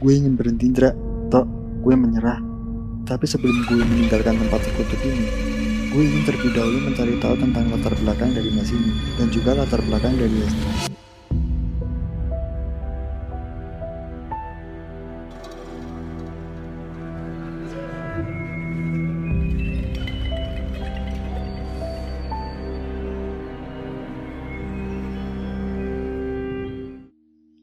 [0.00, 0.96] Gue ingin berhenti Indra,
[1.28, 1.44] tok
[1.84, 2.40] gue menyerah.
[3.04, 5.28] Tapi sebelum gue meninggalkan tempat terkutuk ini,
[5.92, 9.84] gue ingin terlebih dahulu mencari tahu tentang latar belakang dari Mas ini dan juga latar
[9.84, 10.96] belakang dari Yasna.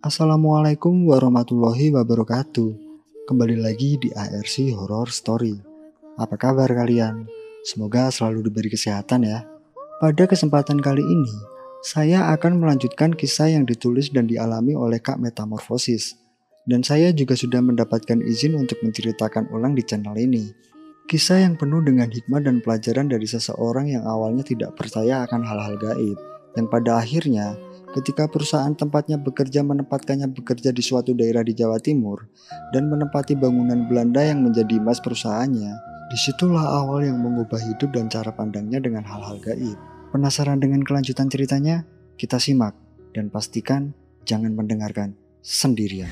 [0.08, 2.72] Assalamualaikum warahmatullahi wabarakatuh.
[3.28, 5.60] Kembali lagi di ARC Horror Story.
[6.16, 7.28] Apa kabar kalian?
[7.68, 9.44] Semoga selalu diberi kesehatan ya.
[10.00, 11.36] Pada kesempatan kali ini,
[11.84, 16.16] saya akan melanjutkan kisah yang ditulis dan dialami oleh Kak Metamorfosis.
[16.64, 20.56] Dan saya juga sudah mendapatkan izin untuk menceritakan ulang di channel ini.
[21.12, 25.76] Kisah yang penuh dengan hikmah dan pelajaran dari seseorang yang awalnya tidak percaya akan hal-hal
[25.76, 26.16] gaib,
[26.56, 27.60] yang pada akhirnya
[27.96, 32.28] ketika perusahaan tempatnya bekerja menempatkannya bekerja di suatu daerah di Jawa Timur
[32.76, 35.74] dan menempati bangunan Belanda yang menjadi emas perusahaannya,
[36.08, 39.78] di situlah awal yang mengubah hidup dan cara pandangnya dengan hal-hal gaib.
[40.12, 41.84] Penasaran dengan kelanjutan ceritanya?
[42.16, 42.74] Kita simak
[43.12, 43.92] dan pastikan
[44.24, 45.14] jangan mendengarkan
[45.44, 46.10] sendirian.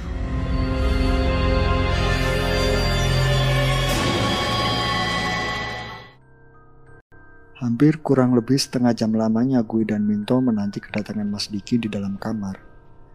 [7.65, 12.13] Hampir kurang lebih setengah jam lamanya gue dan Minto menanti kedatangan Mas Diki di dalam
[12.13, 12.61] kamar.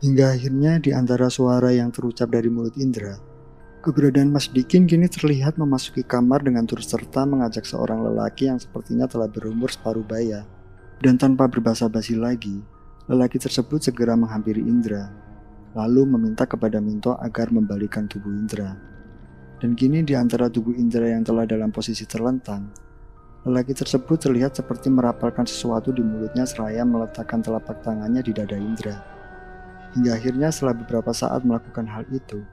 [0.03, 3.15] Hingga akhirnya di antara suara yang terucap dari mulut Indra,
[3.79, 9.07] keberadaan Mas Dikin kini terlihat memasuki kamar dengan turut serta mengajak seorang lelaki yang sepertinya
[9.07, 10.43] telah berumur separuh baya.
[10.99, 12.59] Dan tanpa berbahasa basi lagi,
[13.07, 15.15] lelaki tersebut segera menghampiri Indra,
[15.79, 18.75] lalu meminta kepada Minto agar membalikan tubuh Indra.
[19.63, 22.90] Dan kini di antara tubuh Indra yang telah dalam posisi terlentang,
[23.41, 29.01] Lelaki tersebut terlihat seperti merapalkan sesuatu di mulutnya seraya meletakkan telapak tangannya di dada Indra.
[29.97, 32.45] Hingga akhirnya setelah beberapa saat melakukan hal itu,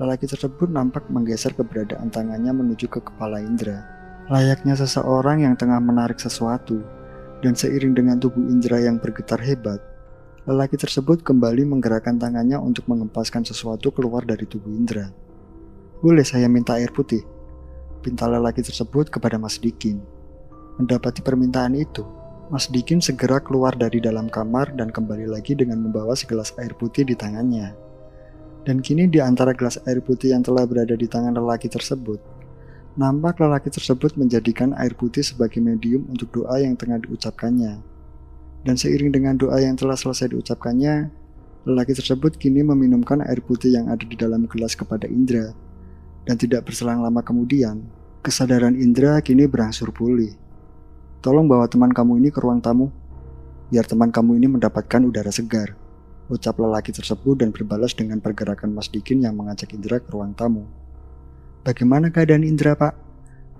[0.00, 3.84] lelaki tersebut nampak menggeser keberadaan tangannya menuju ke kepala Indra.
[4.32, 6.80] Layaknya seseorang yang tengah menarik sesuatu,
[7.44, 9.78] dan seiring dengan tubuh Indra yang bergetar hebat,
[10.48, 15.12] lelaki tersebut kembali menggerakkan tangannya untuk mengempaskan sesuatu keluar dari tubuh Indra.
[16.00, 17.37] Boleh saya minta air putih?
[18.00, 19.98] Pinta lelaki tersebut kepada Mas Dikin.
[20.78, 22.06] Mendapati permintaan itu,
[22.48, 27.04] Mas Dikin segera keluar dari dalam kamar dan kembali lagi dengan membawa segelas air putih
[27.04, 27.76] di tangannya.
[28.64, 32.16] Dan kini di antara gelas air putih yang telah berada di tangan lelaki tersebut,
[32.96, 37.84] nampak lelaki tersebut menjadikan air putih sebagai medium untuk doa yang tengah diucapkannya.
[38.64, 41.12] Dan seiring dengan doa yang telah selesai diucapkannya,
[41.68, 45.67] lelaki tersebut kini meminumkan air putih yang ada di dalam gelas kepada Indra
[46.28, 47.88] dan tidak berselang lama kemudian,
[48.20, 50.36] kesadaran Indra kini berangsur pulih.
[51.24, 52.92] Tolong bawa teman kamu ini ke ruang tamu,
[53.72, 55.72] biar teman kamu ini mendapatkan udara segar.
[56.28, 60.68] Ucap lelaki tersebut dan berbalas dengan pergerakan Mas Dikin yang mengajak Indra ke ruang tamu.
[61.64, 62.92] Bagaimana keadaan Indra, Pak?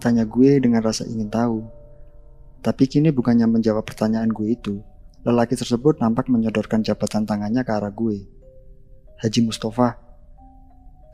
[0.05, 1.65] Tanya gue dengan rasa ingin tahu.
[2.61, 4.85] Tapi kini bukannya menjawab pertanyaan gue itu,
[5.25, 8.29] lelaki tersebut nampak menyodorkan jabatan tangannya ke arah gue.
[9.25, 9.97] Haji Mustafa.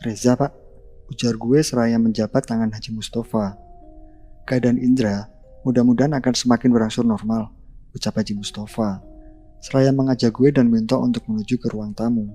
[0.03, 0.64] Reza, Pak.
[1.15, 3.55] Ujar gue seraya menjabat tangan Haji Mustafa.
[4.51, 5.31] Keadaan Indra
[5.63, 7.55] mudah-mudahan akan semakin berangsur normal,
[7.95, 8.99] ucap Haji Mustafa.
[9.63, 12.35] Seraya mengajak gue dan minta untuk menuju ke ruang tamu.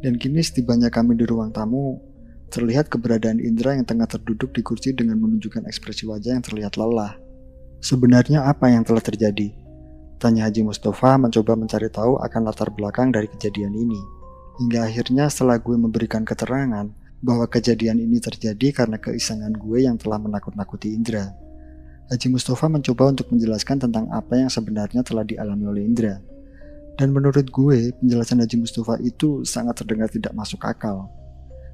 [0.00, 2.00] Dan kini setibanya kami di ruang tamu,
[2.48, 7.12] terlihat keberadaan Indra yang tengah terduduk di kursi dengan menunjukkan ekspresi wajah yang terlihat lelah.
[7.84, 9.52] Sebenarnya apa yang telah terjadi?
[10.16, 14.00] Tanya Haji Mustafa mencoba mencari tahu akan latar belakang dari kejadian ini.
[14.64, 20.22] Hingga akhirnya setelah gue memberikan keterangan, bahwa kejadian ini terjadi karena keisengan gue yang telah
[20.22, 21.34] menakut-nakuti Indra.
[22.08, 26.22] Haji Mustafa mencoba untuk menjelaskan tentang apa yang sebenarnya telah dialami oleh Indra.
[26.98, 31.06] Dan menurut gue, penjelasan Haji Mustafa itu sangat terdengar tidak masuk akal.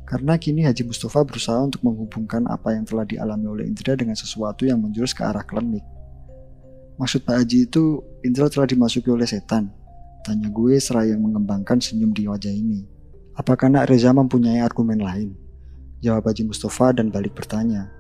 [0.05, 4.69] Karena kini Haji Mustafa berusaha untuk menghubungkan apa yang telah dialami oleh Indra dengan sesuatu
[4.69, 5.81] yang menjurus ke arah klinik.
[7.01, 9.73] Maksud Pak Haji itu, Indra telah dimasuki oleh setan.
[10.25, 12.94] Tanya gue seraya mengembangkan senyum di wajah ini.
[13.35, 15.35] Apakah Nak Reza mempunyai argumen lain?
[15.99, 17.91] Jawab Haji Mustafa dan balik bertanya.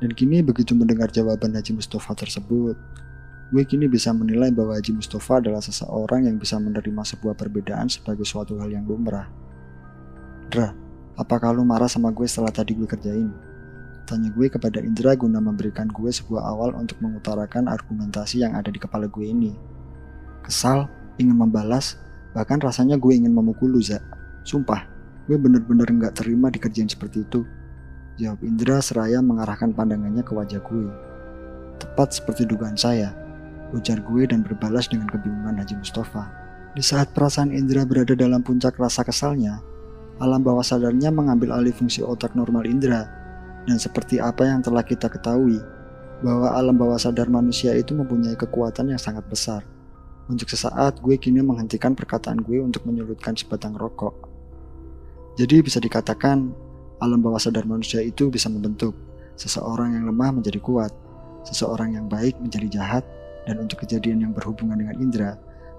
[0.00, 2.72] Dan kini begitu mendengar jawaban Haji Mustafa tersebut,
[3.52, 8.24] gue kini bisa menilai bahwa Haji Mustafa adalah seseorang yang bisa menerima sebuah perbedaan sebagai
[8.24, 9.28] suatu hal yang lumrah.
[10.48, 10.72] Dra,
[11.20, 13.28] apakah lu marah sama gue setelah tadi gue kerjain?
[14.08, 18.80] Tanya gue kepada Indra guna memberikan gue sebuah awal untuk mengutarakan argumentasi yang ada di
[18.80, 19.52] kepala gue ini.
[20.40, 20.88] Kesal,
[21.20, 22.00] ingin membalas,
[22.32, 24.21] bahkan rasanya gue ingin memukul lu, Zak.
[24.42, 24.86] Sumpah,
[25.30, 27.46] gue bener-bener gak terima dikerjain seperti itu.
[28.20, 30.86] Jawab Indra seraya mengarahkan pandangannya ke wajah gue.
[31.80, 33.14] Tepat seperti dugaan saya,
[33.72, 36.28] ujar gue dan berbalas dengan kebingungan Haji Mustafa.
[36.72, 39.60] Di saat perasaan Indra berada dalam puncak rasa kesalnya,
[40.20, 43.08] alam bawah sadarnya mengambil alih fungsi otak normal indera.
[43.62, 45.62] Dan seperti apa yang telah kita ketahui,
[46.22, 49.62] bahwa alam bawah sadar manusia itu mempunyai kekuatan yang sangat besar.
[50.30, 54.31] Untuk sesaat, gue kini menghentikan perkataan gue untuk menyulutkan sebatang rokok.
[55.36, 56.52] Jadi bisa dikatakan,
[57.00, 58.92] alam bawah sadar manusia itu bisa membentuk
[59.36, 60.92] seseorang yang lemah menjadi kuat,
[61.48, 63.04] seseorang yang baik menjadi jahat,
[63.48, 65.32] dan untuk kejadian yang berhubungan dengan indera,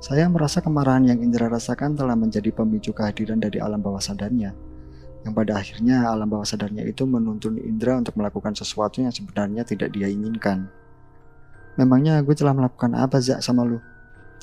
[0.03, 4.51] saya merasa kemarahan yang Indra rasakan telah menjadi pemicu kehadiran dari alam bawah sadarnya.
[5.23, 9.95] Yang pada akhirnya alam bawah sadarnya itu menuntun Indra untuk melakukan sesuatu yang sebenarnya tidak
[9.95, 10.67] dia inginkan.
[11.79, 13.79] Memangnya gue telah melakukan apa Zak sama lu?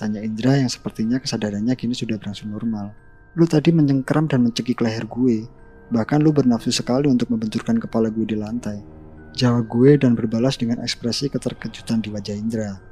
[0.01, 2.97] Tanya Indra yang sepertinya kesadarannya kini sudah berangsur normal.
[3.39, 5.47] Lu tadi menyengkeram dan mencekik leher gue.
[5.91, 8.83] Bahkan lu bernafsu sekali untuk membenturkan kepala gue di lantai.
[9.39, 12.83] Jawab gue dan berbalas dengan ekspresi keterkejutan di wajah Indra.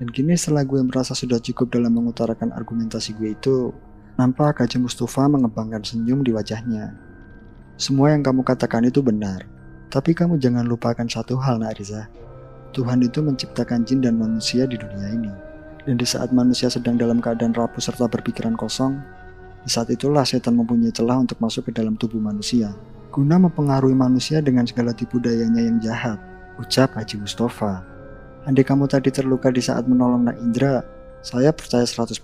[0.00, 3.74] Dan kini setelah gue merasa sudah cukup dalam mengutarakan argumentasi gue itu,
[4.16, 6.94] nampak Haji Mustafa mengembangkan senyum di wajahnya.
[7.76, 9.44] Semua yang kamu katakan itu benar,
[9.90, 12.06] tapi kamu jangan lupakan satu hal nak Riza.
[12.72, 15.32] Tuhan itu menciptakan jin dan manusia di dunia ini.
[15.82, 19.00] Dan di saat manusia sedang dalam keadaan rapuh serta berpikiran kosong,
[19.68, 22.72] saat itulah setan mempunyai celah untuk masuk ke dalam tubuh manusia,
[23.12, 26.16] guna mempengaruhi manusia dengan segala tipu dayanya yang jahat,
[26.56, 27.84] ucap Haji Mustafa.
[28.48, 30.80] Andai kamu tadi terluka di saat menolong Nak Indra,
[31.20, 32.16] saya percaya 100%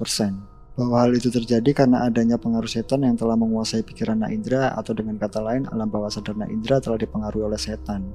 [0.74, 4.96] bahwa hal itu terjadi karena adanya pengaruh setan yang telah menguasai pikiran Nak Indra atau
[4.96, 8.10] dengan kata lain alam bawah sadar Nak Indra telah dipengaruhi oleh setan.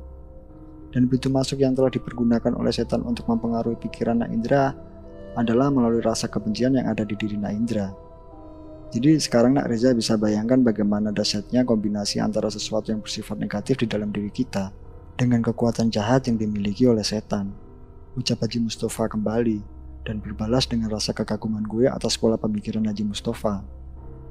[0.89, 4.73] Dan pintu masuk yang telah dipergunakan oleh setan untuk mempengaruhi pikiran Nak Indra
[5.37, 8.08] adalah melalui rasa kebencian yang ada di diri Nak Indra.
[8.89, 13.85] Jadi sekarang Nak Reza bisa bayangkan bagaimana dahsyatnya kombinasi antara sesuatu yang bersifat negatif di
[13.85, 14.73] dalam diri kita
[15.13, 17.53] dengan kekuatan jahat yang dimiliki oleh setan
[18.17, 19.61] ucap Haji Mustafa kembali
[20.03, 23.61] dan berbalas dengan rasa kekaguman gue atas pola pemikiran Haji Mustafa.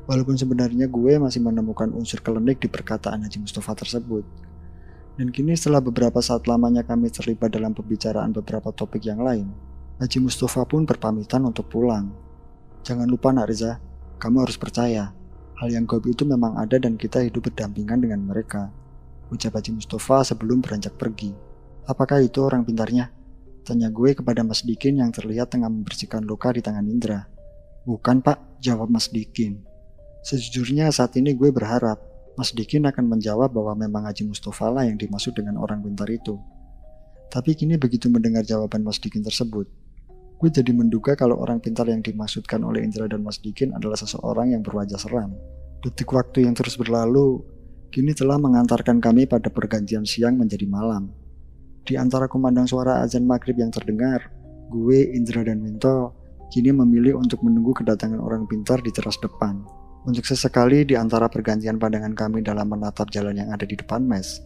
[0.09, 4.25] Walaupun sebenarnya gue masih menemukan unsur kelenik di perkataan Haji Mustafa tersebut.
[5.19, 9.51] Dan kini setelah beberapa saat lamanya kami terlibat dalam pembicaraan beberapa topik yang lain,
[10.03, 12.11] Haji Mustafa pun berpamitan untuk pulang.
[12.87, 13.83] Jangan lupa nak Riza,
[14.19, 15.15] kamu harus percaya,
[15.59, 18.71] hal yang goib itu memang ada dan kita hidup berdampingan dengan mereka.
[19.31, 21.35] Ucap Haji Mustafa sebelum beranjak pergi.
[21.87, 23.15] Apakah itu orang pintarnya?
[23.63, 27.29] Tanya gue kepada Mas Dikin yang terlihat tengah membersihkan luka di tangan Indra.
[27.85, 29.61] Bukan pak, jawab Mas Dikin.
[30.25, 32.01] Sejujurnya saat ini gue berharap
[32.39, 36.41] Mas Dikin akan menjawab bahwa memang Haji Mustafa lah yang dimaksud dengan orang pintar itu.
[37.29, 39.69] Tapi kini begitu mendengar jawaban Mas Dikin tersebut,
[40.39, 44.55] gue jadi menduga kalau orang pintar yang dimaksudkan oleh Indra dan Mas Dikin adalah seseorang
[44.55, 45.35] yang berwajah seram.
[45.83, 47.43] Detik waktu yang terus berlalu,
[47.91, 51.11] kini telah mengantarkan kami pada pergantian siang menjadi malam.
[51.83, 54.31] Di antara kumandang suara azan maghrib yang terdengar,
[54.71, 56.15] gue, Indra, dan Minto
[56.55, 59.61] kini memilih untuk menunggu kedatangan orang pintar di teras depan.
[60.07, 64.41] Untuk sesekali di antara pergantian pandangan kami dalam menatap jalan yang ada di depan mes,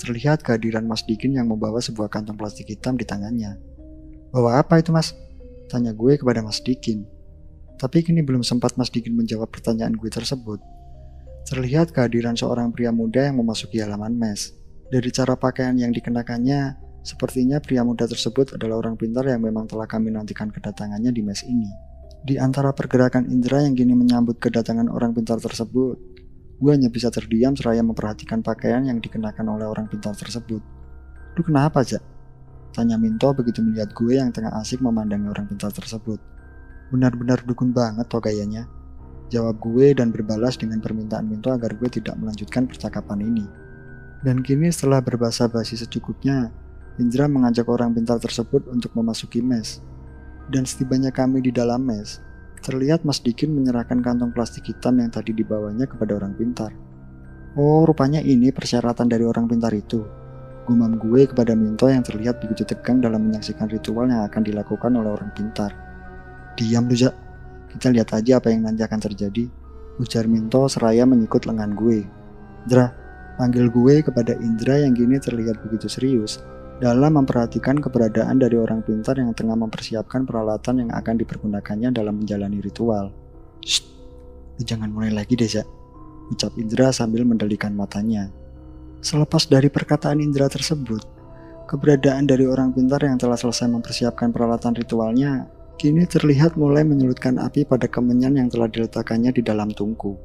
[0.00, 3.75] terlihat kehadiran Mas Dikin yang membawa sebuah kantong plastik hitam di tangannya.
[4.36, 5.16] Bawa apa itu mas?
[5.72, 7.08] Tanya gue kepada Mas Dikin.
[7.80, 10.60] Tapi kini belum sempat Mas Dikin menjawab pertanyaan gue tersebut.
[11.48, 14.52] Terlihat kehadiran seorang pria muda yang memasuki halaman mes.
[14.92, 19.88] Dari cara pakaian yang dikenakannya, sepertinya pria muda tersebut adalah orang pintar yang memang telah
[19.88, 21.72] kami nantikan kedatangannya di mes ini.
[22.20, 25.96] Di antara pergerakan indera yang kini menyambut kedatangan orang pintar tersebut,
[26.60, 30.60] gue hanya bisa terdiam seraya memperhatikan pakaian yang dikenakan oleh orang pintar tersebut.
[31.32, 32.04] Lu kenapa, aja?
[32.76, 36.20] Tanya Minto begitu melihat gue yang tengah asik memandangi orang pintar tersebut.
[36.92, 38.68] Benar-benar dukun banget toh gayanya.
[39.32, 43.48] Jawab gue dan berbalas dengan permintaan Minto agar gue tidak melanjutkan percakapan ini.
[44.20, 46.52] Dan kini setelah berbahasa basi secukupnya,
[47.00, 49.80] Indra mengajak orang pintar tersebut untuk memasuki mes.
[50.52, 52.20] Dan setibanya kami di dalam mes,
[52.60, 56.76] terlihat Mas Dikin menyerahkan kantong plastik hitam yang tadi dibawanya kepada orang pintar.
[57.56, 60.25] Oh, rupanya ini persyaratan dari orang pintar itu.
[60.66, 65.14] Gumam gue kepada Minto yang terlihat begitu tegang dalam menyaksikan ritual yang akan dilakukan oleh
[65.14, 65.70] orang pintar.
[66.58, 67.08] Diam lu,
[67.70, 69.46] Kita lihat aja apa yang nanti akan terjadi.
[70.02, 72.02] Ujar Minto seraya menyikut lengan gue.
[72.66, 72.90] Dra,
[73.36, 76.40] Panggil gue kepada Indra yang kini terlihat begitu serius
[76.80, 82.64] dalam memperhatikan keberadaan dari orang pintar yang tengah mempersiapkan peralatan yang akan dipergunakannya dalam menjalani
[82.64, 83.12] ritual.
[83.60, 83.84] Shh,
[84.64, 85.68] jangan mulai lagi deh, Zak.
[86.32, 88.32] Ucap Indra sambil mendelikan matanya.
[89.06, 90.98] Selepas dari perkataan Indra tersebut,
[91.70, 95.46] keberadaan dari orang pintar yang telah selesai mempersiapkan peralatan ritualnya
[95.78, 100.18] kini terlihat mulai menyulutkan api pada kemenyan yang telah diletakkannya di dalam tungku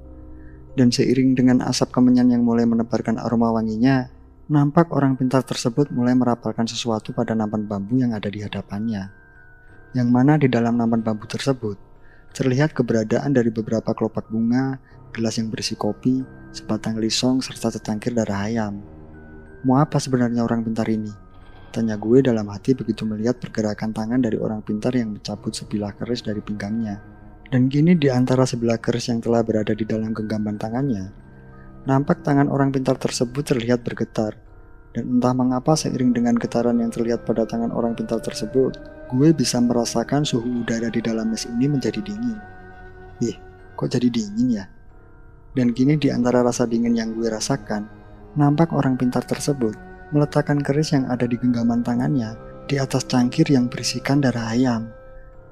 [0.73, 4.09] dan seiring dengan asap kemenyan yang mulai menebarkan aroma wanginya,
[4.50, 9.13] nampak orang pintar tersebut mulai merapalkan sesuatu pada nampan bambu yang ada di hadapannya.
[9.93, 11.77] Yang mana di dalam nampan bambu tersebut,
[12.33, 14.79] terlihat keberadaan dari beberapa kelopak bunga
[15.12, 16.24] gelas yang berisi kopi,
[16.56, 18.80] sebatang lisong, serta secangkir darah ayam.
[19.68, 21.12] Mau apa sebenarnya orang pintar ini?
[21.72, 26.20] Tanya gue dalam hati begitu melihat pergerakan tangan dari orang pintar yang mencabut sebilah keris
[26.20, 27.00] dari pinggangnya.
[27.48, 31.12] Dan kini di antara sebilah keris yang telah berada di dalam genggaman tangannya,
[31.88, 34.36] nampak tangan orang pintar tersebut terlihat bergetar.
[34.91, 38.75] Dan entah mengapa seiring dengan getaran yang terlihat pada tangan orang pintar tersebut,
[39.08, 42.36] gue bisa merasakan suhu udara di dalam mes ini menjadi dingin.
[43.24, 43.39] Ih,
[43.80, 44.65] kok jadi dingin ya?
[45.51, 47.88] Dan kini di antara rasa dingin yang gue rasakan,
[48.39, 49.75] nampak orang pintar tersebut
[50.15, 52.36] meletakkan keris yang ada di genggaman tangannya
[52.67, 54.88] di atas cangkir yang berisikan darah ayam.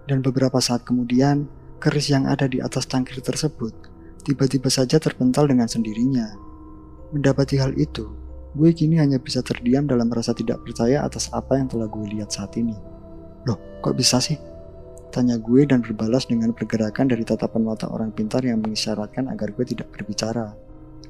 [0.08, 1.48] Dan beberapa saat kemudian,
[1.84, 3.72] keris yang ada di atas cangkir tersebut
[4.24, 6.28] tiba-tiba saja terpental dengan sendirinya.
[7.16, 8.08] Mendapati hal itu,
[8.54, 12.30] gue kini hanya bisa terdiam dalam rasa tidak percaya atas apa yang telah gue lihat
[12.32, 12.76] saat ini.
[13.48, 14.38] Loh, kok bisa sih?
[15.10, 19.66] Tanya gue dan berbalas dengan pergerakan dari tatapan mata orang pintar yang mengisyaratkan agar gue
[19.66, 20.54] tidak berbicara.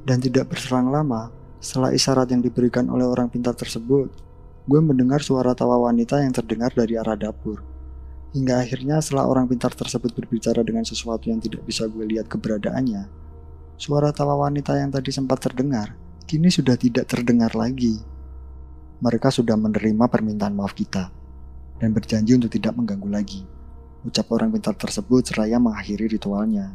[0.07, 1.27] Dan tidak berserang lama,
[1.59, 4.07] setelah isyarat yang diberikan oleh orang pintar tersebut,
[4.63, 7.59] gue mendengar suara tawa wanita yang terdengar dari arah dapur.
[8.31, 13.11] Hingga akhirnya setelah orang pintar tersebut berbicara dengan sesuatu yang tidak bisa gue lihat keberadaannya,
[13.75, 17.99] suara tawa wanita yang tadi sempat terdengar, kini sudah tidak terdengar lagi.
[19.03, 21.11] Mereka sudah menerima permintaan maaf kita,
[21.83, 23.58] dan berjanji untuk tidak mengganggu lagi.
[24.07, 26.71] Ucap orang pintar tersebut seraya mengakhiri ritualnya.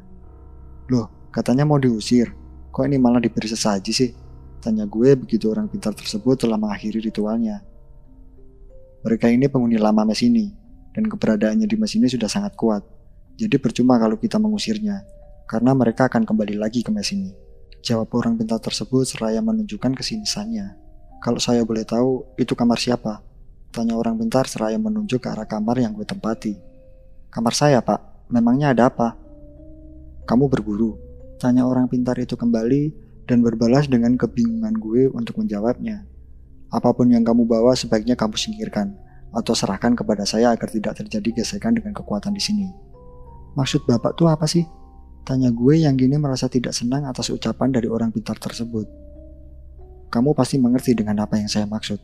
[0.92, 2.36] Loh, katanya mau diusir.
[2.68, 4.10] Kok ini malah diberi sesaji sih?
[4.60, 7.64] Tanya gue begitu orang pintar tersebut telah mengakhiri ritualnya.
[9.04, 10.52] Mereka ini penghuni lama mes ini,
[10.92, 12.80] dan keberadaannya di mes ini sudah sangat kuat.
[13.36, 15.04] Jadi percuma kalau kita mengusirnya,
[15.48, 17.32] karena mereka akan kembali lagi ke mes ini.
[17.84, 20.76] Jawab orang pintar tersebut seraya menunjukkan kesinisannya.
[21.20, 23.20] Kalau saya boleh tahu, itu kamar siapa?
[23.72, 26.73] Tanya orang pintar seraya menunjuk ke arah kamar yang gue tempati.
[27.34, 28.30] Kamar saya, Pak.
[28.30, 29.18] Memangnya ada apa?
[30.22, 30.94] Kamu berburu.
[31.42, 32.94] Tanya orang pintar itu kembali
[33.26, 36.06] dan berbalas dengan kebingungan gue untuk menjawabnya.
[36.70, 38.94] Apa pun yang kamu bawa sebaiknya kamu singkirkan
[39.34, 42.70] atau serahkan kepada saya agar tidak terjadi gesekan dengan kekuatan di sini.
[43.58, 44.62] Maksud Bapak tuh apa sih?
[45.26, 48.86] Tanya gue yang gini merasa tidak senang atas ucapan dari orang pintar tersebut.
[50.06, 51.98] Kamu pasti mengerti dengan apa yang saya maksud.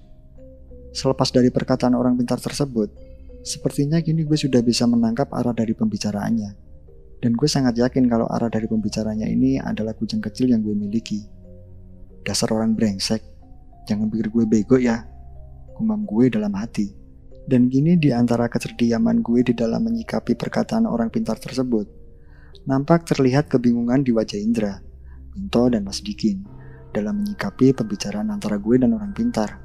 [0.90, 2.90] Selepas dari perkataan orang pintar tersebut,
[3.40, 6.50] Sepertinya kini gue sudah bisa menangkap arah dari pembicaraannya.
[7.20, 11.24] Dan gue sangat yakin kalau arah dari pembicaranya ini adalah kucing kecil yang gue miliki.
[12.24, 13.20] Dasar orang brengsek,
[13.88, 15.04] jangan pikir gue bego ya.
[15.76, 16.92] Kumam gue dalam hati.
[17.48, 21.88] Dan gini di antara kecerdiaman gue di dalam menyikapi perkataan orang pintar tersebut,
[22.68, 24.84] nampak terlihat kebingungan di wajah Indra,
[25.32, 26.44] Minto, dan Mas Dikin
[26.92, 29.60] dalam menyikapi pembicaraan antara gue dan orang pintar.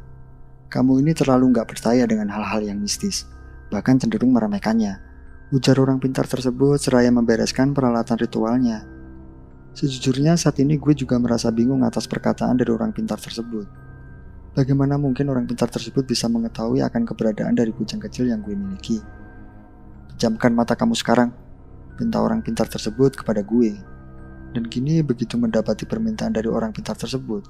[0.72, 3.28] Kamu ini terlalu nggak percaya dengan hal-hal yang mistis
[3.70, 5.02] bahkan cenderung meremehkannya.
[5.54, 8.82] Ujar orang pintar tersebut seraya membereskan peralatan ritualnya.
[9.76, 13.68] Sejujurnya saat ini gue juga merasa bingung atas perkataan dari orang pintar tersebut.
[14.56, 19.04] Bagaimana mungkin orang pintar tersebut bisa mengetahui akan keberadaan dari kucing kecil yang gue miliki?
[20.16, 21.36] Pejamkan mata kamu sekarang,
[22.00, 23.76] pinta orang pintar tersebut kepada gue.
[24.56, 27.44] Dan kini begitu mendapati permintaan dari orang pintar tersebut,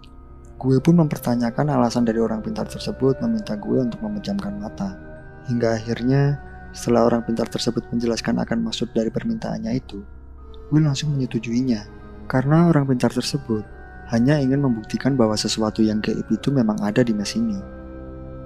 [0.58, 5.15] gue pun mempertanyakan alasan dari orang pintar tersebut meminta gue untuk memejamkan mata.
[5.46, 6.42] Hingga akhirnya
[6.76, 10.04] setelah orang pintar tersebut menjelaskan akan maksud dari permintaannya itu,
[10.74, 11.88] gue langsung menyetujuinya.
[12.26, 13.62] Karena orang pintar tersebut
[14.10, 17.58] hanya ingin membuktikan bahwa sesuatu yang gaib itu memang ada di mes ini.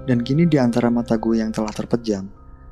[0.08, 2.28] Dan kini di antara mata gue yang telah terpejam,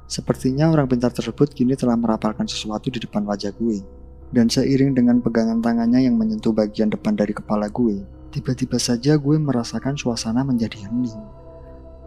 [0.09, 3.81] sepertinya orang pintar tersebut kini telah merapalkan sesuatu di depan wajah gue.
[4.29, 9.37] Dan seiring dengan pegangan tangannya yang menyentuh bagian depan dari kepala gue, tiba-tiba saja gue
[9.41, 11.17] merasakan suasana menjadi hening.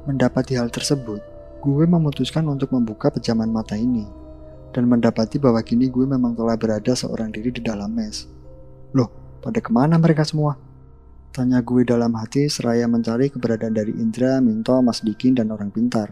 [0.05, 1.21] Mendapati hal tersebut,
[1.61, 4.09] gue memutuskan untuk membuka pejaman mata ini
[4.73, 8.25] dan mendapati bahwa kini gue memang telah berada seorang diri di dalam mes.
[8.97, 9.13] Loh,
[9.45, 10.57] pada ke mana mereka semua?
[11.31, 16.11] Tanya gue dalam hati seraya mencari keberadaan dari Indra, Minto, Mas Dikin, dan orang pintar.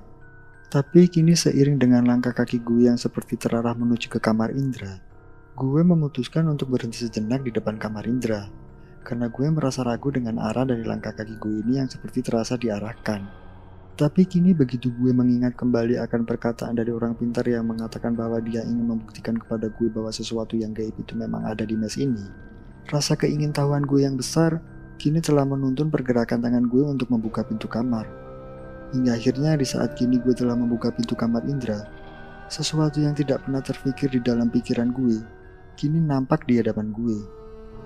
[0.70, 5.01] Tapi kini seiring dengan langkah kaki gue yang seperti terarah menuju ke kamar Indra,
[5.58, 8.48] gue memutuskan untuk berhenti sejenak di depan kamar Indra.
[9.01, 13.49] Karena gue merasa ragu dengan arah dari langkah kaki gue ini yang seperti terasa diarahkan.
[14.00, 18.63] Tapi kini begitu gue mengingat kembali akan perkataan dari orang pintar yang mengatakan bahwa dia
[18.63, 22.24] ingin membuktikan kepada gue bahwa sesuatu yang gaib itu memang ada di mes ini,
[22.88, 24.63] rasa keingintahuan gue yang besar
[24.96, 28.08] kini telah menuntun pergerakan tangan gue untuk membuka pintu kamar.
[28.96, 31.84] Hingga akhirnya di saat kini gue telah membuka pintu kamar Indra,
[32.48, 35.20] sesuatu yang tidak pernah terpikir di dalam pikiran gue,
[35.75, 37.20] kini nampak di hadapan gue.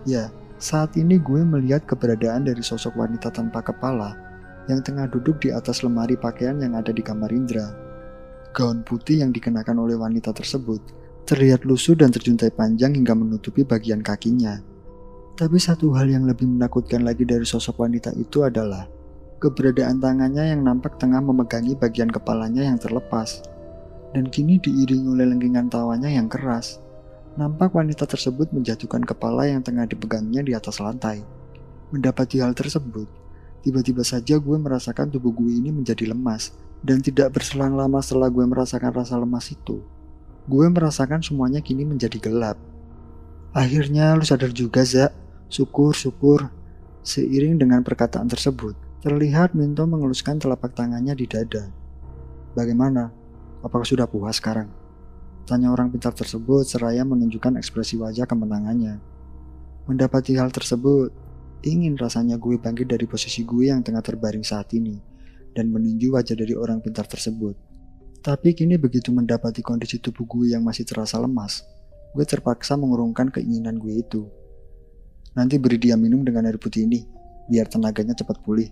[0.05, 0.29] Ya,
[0.61, 4.32] saat ini gue melihat keberadaan dari sosok wanita tanpa kepala
[4.71, 7.71] yang tengah duduk di atas lemari pakaian yang ada di kamar Indra.
[8.53, 10.79] Gaun putih yang dikenakan oleh wanita tersebut
[11.23, 14.59] terlihat lusuh dan terjuntai panjang hingga menutupi bagian kakinya.
[15.33, 18.85] Tapi satu hal yang lebih menakutkan lagi dari sosok wanita itu adalah
[19.41, 23.41] keberadaan tangannya yang nampak tengah memegangi bagian kepalanya yang terlepas.
[24.13, 26.77] Dan kini diiringi oleh lengkingan tawanya yang keras.
[27.33, 31.25] Nampak wanita tersebut menjatuhkan kepala yang tengah dipegangnya di atas lantai.
[31.89, 33.09] Mendapati hal tersebut,
[33.63, 36.51] tiba-tiba saja gue merasakan tubuh gue ini menjadi lemas.
[36.83, 39.79] Dan tidak berselang lama setelah gue merasakan rasa lemas itu,
[40.51, 42.59] gue merasakan semuanya kini menjadi gelap.
[43.55, 45.15] Akhirnya lu sadar juga, Zak.
[45.47, 46.51] Syukur, syukur.
[47.07, 51.71] Seiring dengan perkataan tersebut, terlihat Minto mengeluskan telapak tangannya di dada.
[52.51, 53.11] Bagaimana?
[53.63, 54.67] Apakah sudah puas sekarang?
[55.47, 58.99] Tanya orang pintar tersebut seraya menunjukkan ekspresi wajah kemenangannya.
[59.87, 61.11] Mendapati hal tersebut,
[61.63, 64.99] ingin rasanya gue bangkit dari posisi gue yang tengah terbaring saat ini
[65.55, 67.55] dan meninju wajah dari orang pintar tersebut.
[68.23, 71.63] Tapi kini begitu mendapati kondisi tubuh gue yang masih terasa lemas,
[72.15, 74.27] gue terpaksa mengurungkan keinginan gue itu.
[75.35, 77.03] Nanti beri dia minum dengan air putih ini,
[77.51, 78.69] biar tenaganya cepat pulih.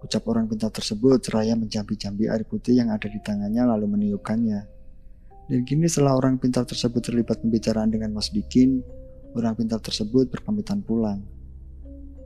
[0.00, 4.60] Ucap orang pintar tersebut seraya menjambi-jambi air putih yang ada di tangannya lalu meniupkannya.
[5.50, 8.80] Dan kini setelah orang pintar tersebut terlibat pembicaraan dengan Mas Dikin,
[9.36, 11.20] orang pintar tersebut berpamitan pulang.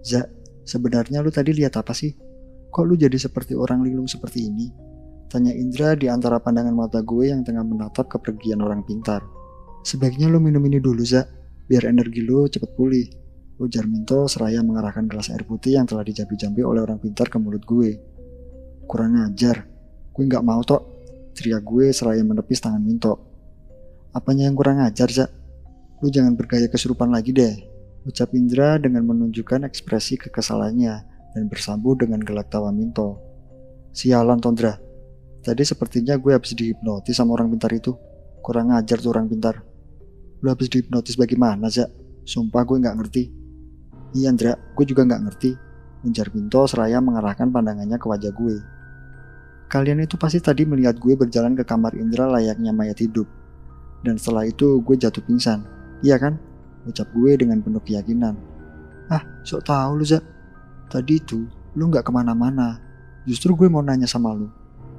[0.04, 0.28] Za,
[0.68, 2.12] sebenarnya lu tadi lihat apa sih?
[2.68, 4.68] Kok lu jadi seperti orang linglung seperti ini?
[5.32, 9.24] Tanya Indra di antara pandangan mata gue yang tengah menatap kepergian orang pintar.
[9.80, 11.24] Sebaiknya lu minum ini dulu, Za,
[11.64, 13.08] biar energi lu cepet pulih.
[13.54, 17.64] Ujar Minto seraya mengarahkan gelas air putih yang telah dijambi-jambi oleh orang pintar ke mulut
[17.64, 17.96] gue.
[18.84, 19.64] Kurang ajar,
[20.12, 20.82] gue nggak mau tok,
[21.32, 23.14] teriak gue seraya menepis tangan Minto.
[24.12, 25.30] Apanya yang kurang ajar, Zak?
[26.02, 27.73] Lu jangan bergaya kesurupan lagi deh,
[28.04, 30.94] ucap Indra dengan menunjukkan ekspresi kekesalannya
[31.34, 33.16] dan bersambung dengan gelak tawa Minto.
[33.96, 34.76] Sialan Tondra,
[35.40, 37.96] tadi sepertinya gue habis dihipnotis sama orang pintar itu.
[38.44, 39.64] Kurang ajar tuh orang pintar.
[40.44, 41.88] Lu habis dihipnotis bagaimana, Zak?
[42.28, 43.24] Sumpah gue nggak ngerti.
[44.14, 45.50] Iya Andra, gue juga nggak ngerti.
[46.04, 48.56] Ujar Pinto seraya mengarahkan pandangannya ke wajah gue.
[49.72, 53.24] Kalian itu pasti tadi melihat gue berjalan ke kamar Indra layaknya mayat hidup.
[54.04, 55.64] Dan setelah itu gue jatuh pingsan.
[56.04, 56.36] Iya kan?
[56.84, 58.36] Ucap gue dengan penuh keyakinan.
[59.08, 60.24] Ah, sok tahu lu Zak.
[60.92, 62.80] Tadi itu, lu nggak ke mana-mana.
[63.24, 64.48] Justru gue mau nanya sama lu.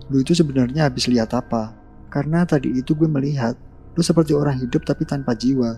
[0.10, 1.74] Lu itu sebenarnya habis lihat apa?
[2.10, 3.54] Karena tadi itu gue melihat,
[3.98, 5.78] lu seperti orang hidup tapi tanpa jiwa.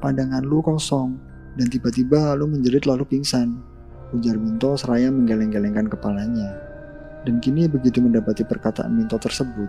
[0.00, 1.16] Pandangan lu kosong,
[1.56, 3.60] dan tiba-tiba lalu menjerit lalu pingsan.
[4.12, 6.52] Ujar Minto seraya menggeleng-gelengkan kepalanya.
[7.22, 9.68] Dan kini begitu mendapati perkataan Minto tersebut,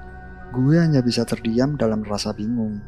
[0.51, 2.81] gue hanya bisa terdiam dalam rasa bingung.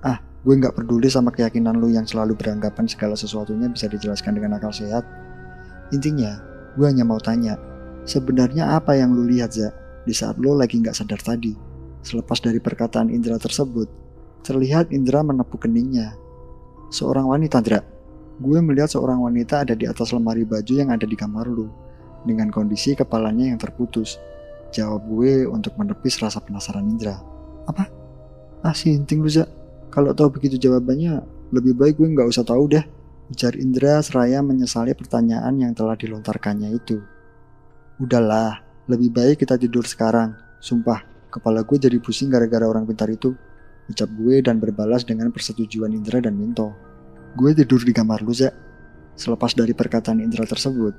[0.00, 4.56] Ah, gue nggak peduli sama keyakinan lu yang selalu beranggapan segala sesuatunya bisa dijelaskan dengan
[4.56, 5.04] akal sehat.
[5.92, 6.40] Intinya,
[6.78, 7.60] gue hanya mau tanya,
[8.08, 9.74] sebenarnya apa yang lu lihat, Za,
[10.08, 11.52] di saat lu lagi nggak sadar tadi?
[12.00, 13.90] Selepas dari perkataan Indra tersebut,
[14.46, 16.16] terlihat Indra menepuk keningnya.
[16.88, 17.80] Seorang wanita, Indra,
[18.40, 21.68] Gue melihat seorang wanita ada di atas lemari baju yang ada di kamar lu,
[22.24, 24.16] dengan kondisi kepalanya yang terputus.
[24.72, 27.20] Jawab gue untuk menepis rasa penasaran Indra.
[27.68, 27.84] Apa?
[28.64, 29.44] Ah sinting lu, Za.
[29.90, 31.18] Kalau tahu begitu jawabannya,
[31.50, 32.84] lebih baik gue nggak usah tahu deh.
[33.30, 37.02] Ujar Indra seraya menyesali pertanyaan yang telah dilontarkannya itu.
[37.98, 40.38] Udahlah, lebih baik kita tidur sekarang.
[40.62, 43.34] Sumpah, kepala gue jadi pusing gara-gara orang pintar itu.
[43.90, 46.70] Ucap gue dan berbalas dengan persetujuan Indra dan Minto.
[47.34, 48.54] Gue tidur di kamar lu, Zak.
[49.18, 50.94] Selepas dari perkataan Indra tersebut,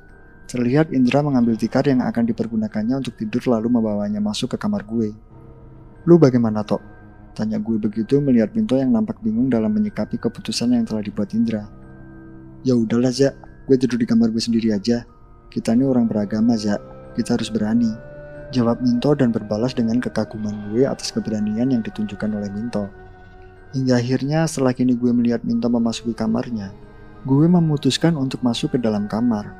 [0.51, 5.15] terlihat Indra mengambil tikar yang akan dipergunakannya untuk tidur lalu membawanya masuk ke kamar gue.
[6.03, 6.90] Lu bagaimana, Tok?
[7.31, 11.63] Tanya gue begitu melihat Pinto yang nampak bingung dalam menyikapi keputusan yang telah dibuat Indra.
[12.67, 13.33] Ya udahlah, Zak.
[13.65, 15.07] Gue tidur di kamar gue sendiri aja.
[15.47, 16.79] Kita ini orang beragama, Zak.
[17.15, 17.91] Kita harus berani.
[18.51, 22.91] Jawab Minto dan berbalas dengan kekaguman gue atas keberanian yang ditunjukkan oleh Minto.
[23.71, 26.75] Hingga akhirnya setelah kini gue melihat Minto memasuki kamarnya,
[27.23, 29.55] gue memutuskan untuk masuk ke dalam kamar.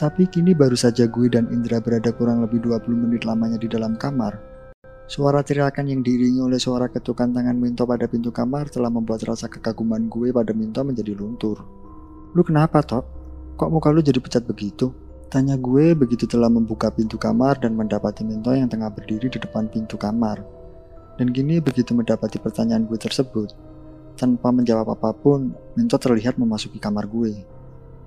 [0.00, 4.00] Tapi kini baru saja gue dan Indra berada kurang lebih 20 menit lamanya di dalam
[4.00, 4.49] kamar.
[5.10, 9.50] Suara teriakan yang diiringi oleh suara ketukan tangan Minto pada pintu kamar telah membuat rasa
[9.50, 11.66] kekaguman gue pada Minto menjadi luntur.
[12.30, 13.02] Lu kenapa, Tok?
[13.58, 14.94] Kok muka lu jadi pecat begitu?
[15.26, 19.66] Tanya gue begitu telah membuka pintu kamar dan mendapati Minto yang tengah berdiri di depan
[19.66, 20.46] pintu kamar.
[21.18, 23.50] Dan gini begitu mendapati pertanyaan gue tersebut,
[24.14, 27.34] tanpa menjawab apa pun, Minto terlihat memasuki kamar gue.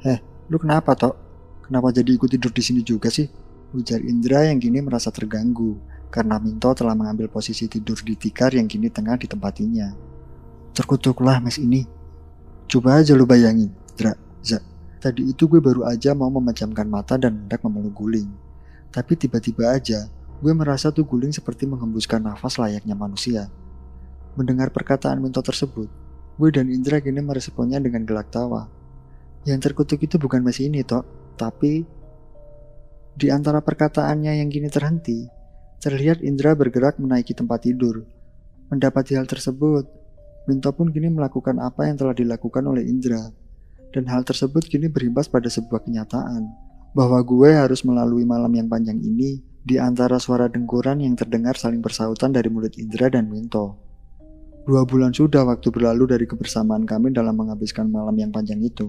[0.07, 1.19] Heh, lu kenapa, Tok?
[1.67, 3.27] Kenapa jadi ikut tidur di sini juga sih?
[3.75, 5.75] Ujar Indra yang kini merasa terganggu,
[6.13, 9.89] karena Minto telah mengambil posisi tidur di tikar yang kini tengah ditempatinya.
[10.77, 11.89] Terkutuklah mes ini.
[12.69, 14.13] Coba aja lu bayangin, Dra,
[14.45, 14.61] Zak.
[15.01, 18.29] Tadi itu gue baru aja mau memejamkan mata dan hendak memeluk guling.
[18.93, 20.05] Tapi tiba-tiba aja
[20.43, 23.47] Gue merasa tuh guling seperti menghembuskan nafas layaknya manusia.
[24.35, 25.87] Mendengar perkataan Minto tersebut,
[26.35, 28.67] gue dan Indra kini meresponnya dengan gelak tawa.
[29.47, 31.07] Yang terkutuk itu bukan Mas ini, Tok.
[31.39, 31.87] Tapi
[33.15, 35.23] di antara perkataannya yang kini terhenti,
[35.83, 38.07] terlihat Indra bergerak menaiki tempat tidur.
[38.71, 39.83] Mendapati hal tersebut,
[40.47, 43.19] Minto pun kini melakukan apa yang telah dilakukan oleh Indra.
[43.91, 46.47] Dan hal tersebut kini berimbas pada sebuah kenyataan,
[46.95, 51.83] bahwa gue harus melalui malam yang panjang ini di antara suara dengkuran yang terdengar saling
[51.83, 53.75] bersautan dari mulut Indra dan Minto.
[54.63, 58.87] Dua bulan sudah waktu berlalu dari kebersamaan kami dalam menghabiskan malam yang panjang itu.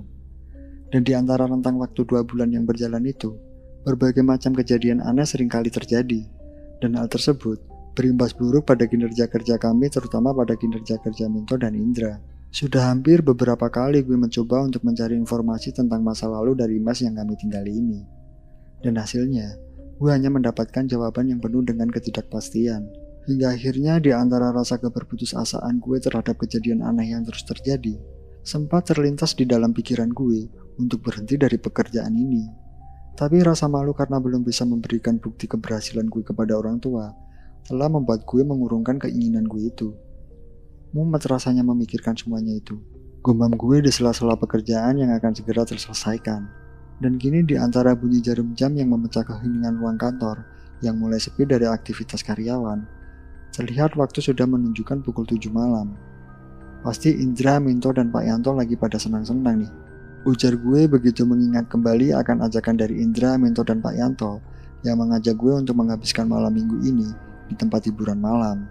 [0.94, 3.34] Dan di antara rentang waktu dua bulan yang berjalan itu,
[3.82, 6.33] berbagai macam kejadian aneh sering kali terjadi.
[6.78, 7.60] Dan hal tersebut
[7.94, 12.18] berimbas buruk pada kinerja kerja kami terutama pada kinerja kerja Minto dan Indra.
[12.54, 17.18] Sudah hampir beberapa kali gue mencoba untuk mencari informasi tentang masa lalu dari Mas yang
[17.18, 18.00] kami tinggali ini.
[18.78, 19.58] Dan hasilnya,
[19.94, 22.90] Gue hanya mendapatkan jawaban yang penuh dengan ketidakpastian.
[23.24, 27.96] Hingga akhirnya di antara rasa keberputusasaan gue terhadap kejadian aneh yang terus terjadi,
[28.44, 32.44] sempat terlintas di dalam pikiran gue untuk berhenti dari pekerjaan ini.
[33.14, 37.14] Tapi rasa malu karena belum bisa memberikan bukti keberhasilan gue kepada orang tua,
[37.62, 39.94] telah membuat gue mengurungkan keinginan gue itu.
[40.90, 42.74] Mumet rasanya memikirkan semuanya itu.
[43.22, 46.42] Gumam gue di sela-sela pekerjaan yang akan segera terselesaikan.
[46.98, 50.42] Dan kini di antara bunyi jarum jam yang memecah keheningan ruang kantor
[50.82, 52.82] yang mulai sepi dari aktivitas karyawan,
[53.54, 55.94] terlihat waktu sudah menunjukkan pukul 7 malam.
[56.82, 59.72] Pasti Indra, Minto, dan Pak Yanto lagi pada senang-senang nih.
[60.24, 64.40] Ujar gue begitu mengingat kembali akan ajakan dari Indra, Minto, dan Pak Yanto
[64.80, 67.08] yang mengajak gue untuk menghabiskan malam minggu ini
[67.48, 68.64] di tempat hiburan malam.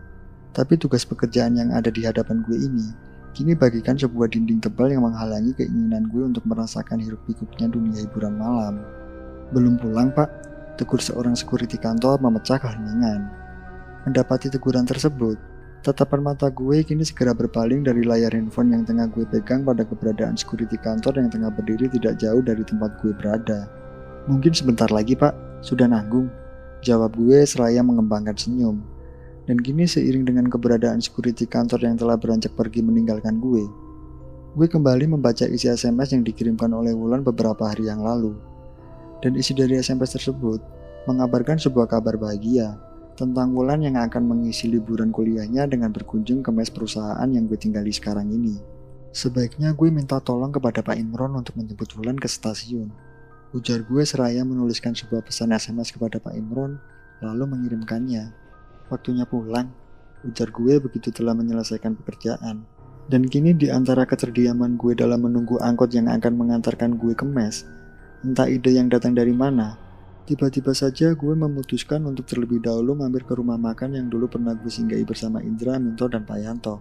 [0.54, 5.10] Tapi tugas pekerjaan yang ada di hadapan gue ini Kini bagikan sebuah dinding tebal yang
[5.10, 8.86] menghalangi keinginan gue untuk merasakan hiruk pikuknya dunia hiburan malam.
[9.50, 10.30] Belum pulang pak,
[10.78, 13.26] tegur seorang security kantor memecah keheningan.
[14.06, 15.42] Mendapati teguran tersebut,
[15.84, 20.40] tatapan mata gue kini segera berpaling dari layar handphone yang tengah gue pegang pada keberadaan
[20.40, 23.68] security kantor yang tengah berdiri tidak jauh dari tempat gue berada.
[24.32, 26.32] Mungkin sebentar lagi pak, sudah nanggung.
[26.88, 28.80] Jawab gue seraya mengembangkan senyum.
[29.44, 33.68] Dan kini seiring dengan keberadaan security kantor yang telah beranjak pergi meninggalkan gue,
[34.56, 38.40] gue kembali membaca isi SMS yang dikirimkan oleh Wulan beberapa hari yang lalu.
[39.20, 40.64] Dan isi dari SMS tersebut
[41.12, 42.80] mengabarkan sebuah kabar bahagia
[43.14, 47.94] tentang Wulan yang akan mengisi liburan kuliahnya dengan berkunjung ke mes perusahaan yang gue tinggali
[47.94, 48.58] sekarang ini.
[49.14, 52.90] Sebaiknya gue minta tolong kepada Pak Imron untuk menjemput Wulan ke stasiun.
[53.54, 56.82] Ujar gue seraya menuliskan sebuah pesan SMS kepada Pak Imron,
[57.22, 58.34] lalu mengirimkannya.
[58.90, 59.70] Waktunya pulang,
[60.26, 62.66] ujar gue begitu telah menyelesaikan pekerjaan.
[63.06, 67.62] Dan kini di antara keterdiaman gue dalam menunggu angkot yang akan mengantarkan gue ke mes,
[68.26, 69.78] entah ide yang datang dari mana,
[70.24, 74.72] tiba-tiba saja gue memutuskan untuk terlebih dahulu mampir ke rumah makan yang dulu pernah gue
[74.72, 76.80] singgahi bersama Indra, Minto, dan Pak Yanto.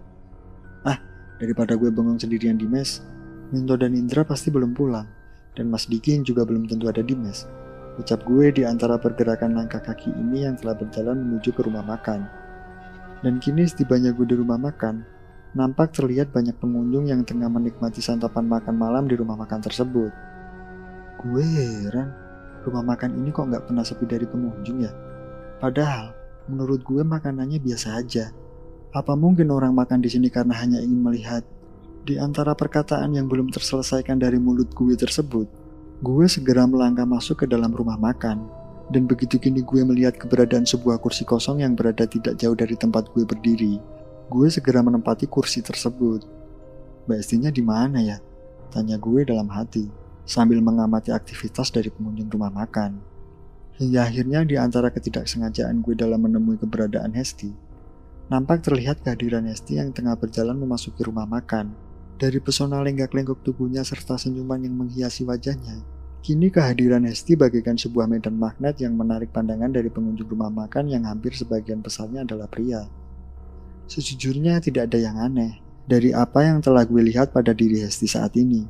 [0.87, 0.99] Ah,
[1.39, 3.03] daripada gue bengong sendirian di mes,
[3.51, 5.05] Minto dan Indra pasti belum pulang,
[5.59, 7.43] dan Mas Diki juga belum tentu ada di mes.
[7.99, 12.25] Ucap gue di antara pergerakan langkah kaki ini yang telah berjalan menuju ke rumah makan.
[13.21, 15.05] Dan kini setibanya gue di rumah makan,
[15.53, 20.11] nampak terlihat banyak pengunjung yang tengah menikmati santapan makan malam di rumah makan tersebut.
[21.21, 22.22] Gue heran,
[22.65, 24.91] rumah makan ini kok nggak pernah sepi dari pengunjung ya?
[25.59, 26.15] Padahal,
[26.47, 28.31] menurut gue makanannya biasa aja.
[28.93, 31.43] Apa mungkin orang makan di sini karena hanya ingin melihat?
[32.03, 35.47] Di antara perkataan yang belum terselesaikan dari mulut gue tersebut,
[36.03, 38.43] Gue segera melangkah masuk ke dalam rumah makan,
[38.91, 43.07] dan begitu kini gue melihat keberadaan sebuah kursi kosong yang berada tidak jauh dari tempat
[43.15, 43.79] gue berdiri,
[44.27, 46.27] gue segera menempati kursi tersebut.
[47.07, 48.19] Mbak Estinya di mana ya?
[48.67, 49.87] Tanya gue dalam hati,
[50.23, 52.99] sambil mengamati aktivitas dari pengunjung rumah makan.
[53.77, 57.51] Hingga akhirnya di antara ketidaksengajaan gue dalam menemui keberadaan Hesti,
[58.29, 61.73] nampak terlihat kehadiran Hesti yang tengah berjalan memasuki rumah makan.
[62.17, 65.81] Dari pesona lenggak-lenggok tubuhnya serta senyuman yang menghiasi wajahnya,
[66.23, 71.03] Kini kehadiran Hesti bagaikan sebuah medan magnet yang menarik pandangan dari pengunjung rumah makan yang
[71.03, 72.87] hampir sebagian besarnya adalah pria.
[73.91, 78.39] Sejujurnya tidak ada yang aneh dari apa yang telah gue lihat pada diri Hesti saat
[78.39, 78.63] ini.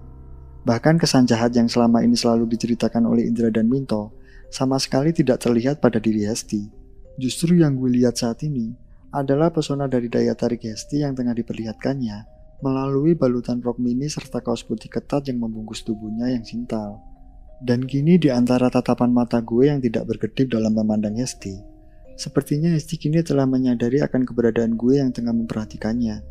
[0.63, 4.15] Bahkan kesan jahat yang selama ini selalu diceritakan oleh Indra dan Minto
[4.47, 6.71] sama sekali tidak terlihat pada diri Hesti.
[7.19, 8.71] Justru yang gue lihat saat ini
[9.11, 14.63] adalah pesona dari daya tarik Hesti yang tengah diperlihatkannya melalui balutan rok mini serta kaos
[14.63, 17.03] putih ketat yang membungkus tubuhnya yang sintal.
[17.59, 21.59] Dan kini di antara tatapan mata gue yang tidak berkedip dalam memandang Hesti,
[22.15, 26.23] sepertinya Hesti kini telah menyadari akan keberadaan gue yang tengah memperhatikannya.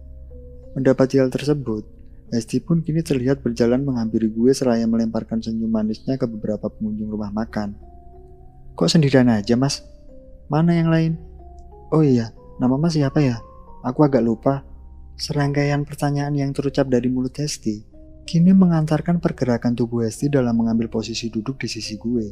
[0.72, 1.84] Mendapati hal tersebut,
[2.32, 7.28] Hesti pun kini terlihat berjalan menghampiri gue seraya melemparkan senyum manisnya ke beberapa pengunjung rumah
[7.28, 7.76] makan.
[8.72, 9.84] Kok sendirian aja mas?
[10.48, 11.20] Mana yang lain?
[11.92, 13.36] Oh iya, nama mas siapa ya?
[13.84, 14.64] Aku agak lupa.
[15.20, 17.92] Serangkaian pertanyaan yang terucap dari mulut Hesti
[18.22, 22.26] Kini mengantarkan pergerakan tubuh Hesti dalam mengambil posisi duduk di sisi gue.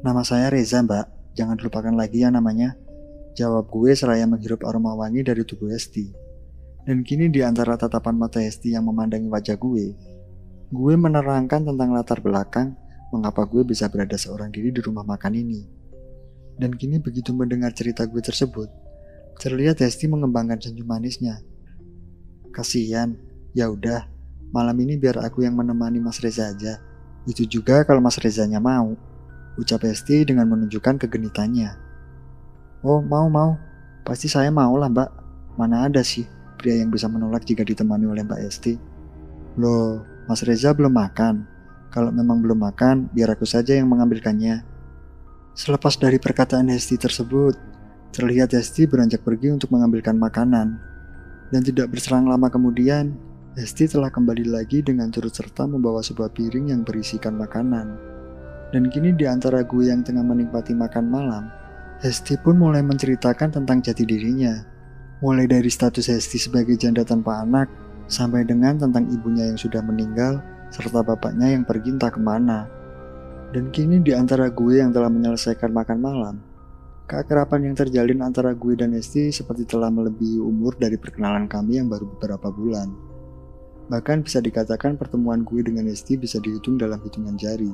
[0.00, 2.72] Nama saya Reza mbak, jangan lupakan lagi ya namanya.
[3.36, 6.25] Jawab gue seraya menghirup aroma wangi dari tubuh Hesti.
[6.86, 9.98] Dan kini di antara tatapan mata Hesti yang memandangi wajah gue,
[10.70, 12.78] gue menerangkan tentang latar belakang
[13.10, 15.66] mengapa gue bisa berada seorang diri di rumah makan ini.
[16.54, 18.70] Dan kini begitu mendengar cerita gue tersebut,
[19.42, 21.42] terlihat Hesti mengembangkan senyum manisnya.
[22.54, 23.18] Kasihan,
[23.50, 24.06] ya udah,
[24.54, 26.78] malam ini biar aku yang menemani Mas Reza aja.
[27.26, 28.94] Itu juga kalau Mas Rezanya mau.
[29.58, 31.74] Ucap Hesti dengan menunjukkan kegenitannya.
[32.86, 33.58] Oh, mau mau.
[34.06, 35.10] Pasti saya mau lah mbak.
[35.58, 36.35] Mana ada sih
[36.66, 38.74] pria yang bisa menolak jika ditemani oleh Mbak Esti.
[39.54, 41.46] Loh, Mas Reza belum makan.
[41.94, 44.66] Kalau memang belum makan, biar aku saja yang mengambilkannya.
[45.54, 47.54] Selepas dari perkataan Hesti tersebut,
[48.10, 50.74] terlihat Hesti beranjak pergi untuk mengambilkan makanan.
[51.54, 53.14] Dan tidak berserang lama kemudian,
[53.54, 57.94] Hesti telah kembali lagi dengan turut serta membawa sebuah piring yang berisikan makanan.
[58.74, 61.46] Dan kini di antara gue yang tengah menikmati makan malam,
[62.02, 64.75] Hesti pun mulai menceritakan tentang jati dirinya.
[65.24, 67.72] Mulai dari status Hesti sebagai janda tanpa anak,
[68.04, 72.68] sampai dengan tentang ibunya yang sudah meninggal, serta bapaknya yang pergi entah ke mana.
[73.56, 76.34] Dan kini di antara gue yang telah menyelesaikan makan malam,
[77.08, 81.88] keakraban yang terjalin antara gue dan Hesti seperti telah melebihi umur dari perkenalan kami yang
[81.88, 82.92] baru beberapa bulan.
[83.86, 87.70] Bahkan bisa dikatakan pertemuan gue dengan Esti bisa dihitung dalam hitungan jari.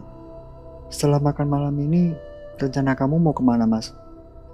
[0.92, 2.12] Setelah makan malam ini,
[2.60, 3.96] rencana kamu mau ke mana mas?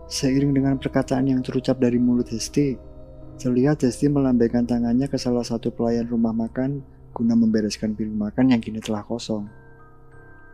[0.09, 2.81] Seiring dengan perkataan yang terucap dari mulut Hesti,
[3.37, 6.81] terlihat Hesti melambaikan tangannya ke salah satu pelayan rumah makan
[7.13, 9.45] guna membereskan piring makan yang kini telah kosong.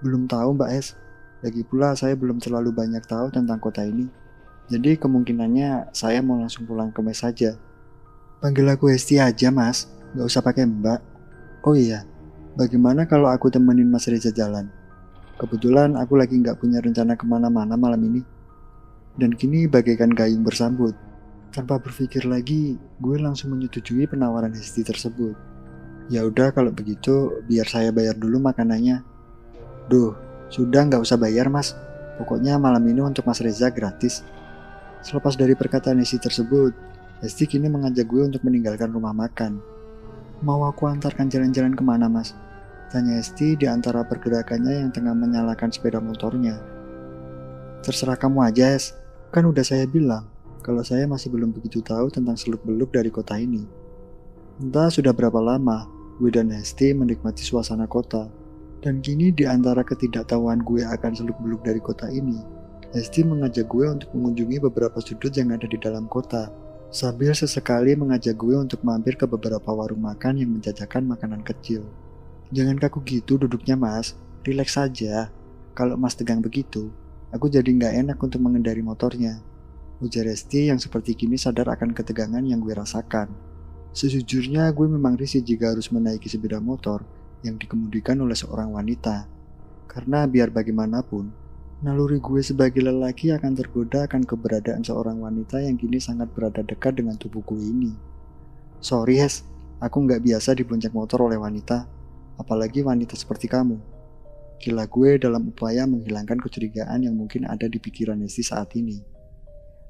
[0.02, 0.98] Belum tahu Mbak Es,
[1.38, 4.10] lagi pula saya belum terlalu banyak tahu tentang kota ini.
[4.66, 7.54] Jadi kemungkinannya saya mau langsung pulang ke mes saja.
[8.42, 11.02] Panggil aku Hesti aja mas, Gak usah pakai mbak.
[11.66, 12.06] Oh iya,
[12.54, 14.70] bagaimana kalau aku temenin Mas Reza jalan?
[15.42, 18.22] Kebetulan aku lagi nggak punya rencana ke mana-mana malam ini.
[19.14, 20.94] Dan kini bagaikan gayung bersambut.
[21.54, 25.38] Tanpa berpikir lagi, gue langsung menyetujui penawaran Hesti tersebut.
[26.10, 29.06] Ya udah kalau begitu, biar saya bayar dulu makanannya.
[29.86, 30.18] Duh,
[30.50, 31.78] sudah nggak usah bayar mas.
[32.18, 34.22] Pokoknya malam ini untuk Mas Reza gratis.
[35.02, 36.74] Selepas dari perkataan Hesti tersebut,
[37.22, 39.58] Hesti kini mengajak gue untuk meninggalkan rumah makan.
[40.42, 42.34] Mau aku antarkan jalan-jalan ke mana mas?
[42.90, 46.58] Tanya Esti di antara pergerakannya yang tengah menyalakan sepeda motornya.
[47.82, 48.94] Terserah kamu aja Es,
[49.34, 50.30] kan udah saya bilang
[50.62, 53.66] kalau saya masih belum begitu tahu tentang seluk-beluk dari kota ini.
[54.62, 55.90] Entah sudah berapa lama
[56.22, 58.30] gue dan Hesti menikmati suasana kota,
[58.78, 62.38] dan kini di antara ketidaktahuan gue akan seluk-beluk dari kota ini,
[62.94, 66.54] Hesti mengajak gue untuk mengunjungi beberapa sudut yang ada di dalam kota
[66.94, 71.82] sambil sesekali mengajak gue untuk mampir ke beberapa warung makan yang menjajakan makanan kecil.
[72.54, 74.14] Jangan kaku gitu duduknya mas,
[74.46, 75.26] rileks saja.
[75.74, 76.94] Kalau mas tegang begitu,
[77.34, 79.42] aku jadi nggak enak untuk mengendari motornya.
[79.98, 83.26] Ujar Resti yang seperti kini sadar akan ketegangan yang gue rasakan.
[83.90, 87.02] Sejujurnya gue memang risih jika harus menaiki sepeda motor
[87.42, 89.26] yang dikemudikan oleh seorang wanita.
[89.90, 91.30] Karena biar bagaimanapun,
[91.84, 96.96] Naluri gue sebagai lelaki akan tergoda akan keberadaan seorang wanita yang kini sangat berada dekat
[96.96, 97.92] dengan tubuhku ini.
[98.80, 99.44] Sorry Hes,
[99.84, 101.84] aku nggak biasa dibonceng motor oleh wanita,
[102.40, 103.93] apalagi wanita seperti kamu.
[104.64, 108.96] Gila gue dalam upaya menghilangkan kecurigaan yang mungkin ada di pikiran Hesti saat ini.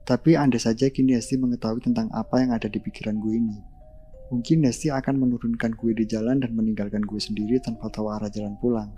[0.03, 3.59] Tapi andai saja kini Hesti mengetahui tentang apa yang ada di pikiran gue ini.
[4.35, 8.59] Mungkin Hesti akan menurunkan gue di jalan dan meninggalkan gue sendiri tanpa tahu arah jalan
[8.59, 8.91] pulang.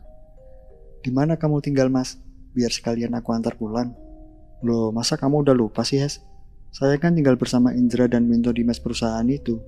[1.04, 2.16] Di mana kamu tinggal, Mas?
[2.56, 3.92] biar sekalian aku antar pulang.
[4.64, 6.24] Loh, masa kamu udah lupa sih, Hes?
[6.72, 9.60] Saya kan tinggal bersama Indra dan Minto di mes perusahaan itu.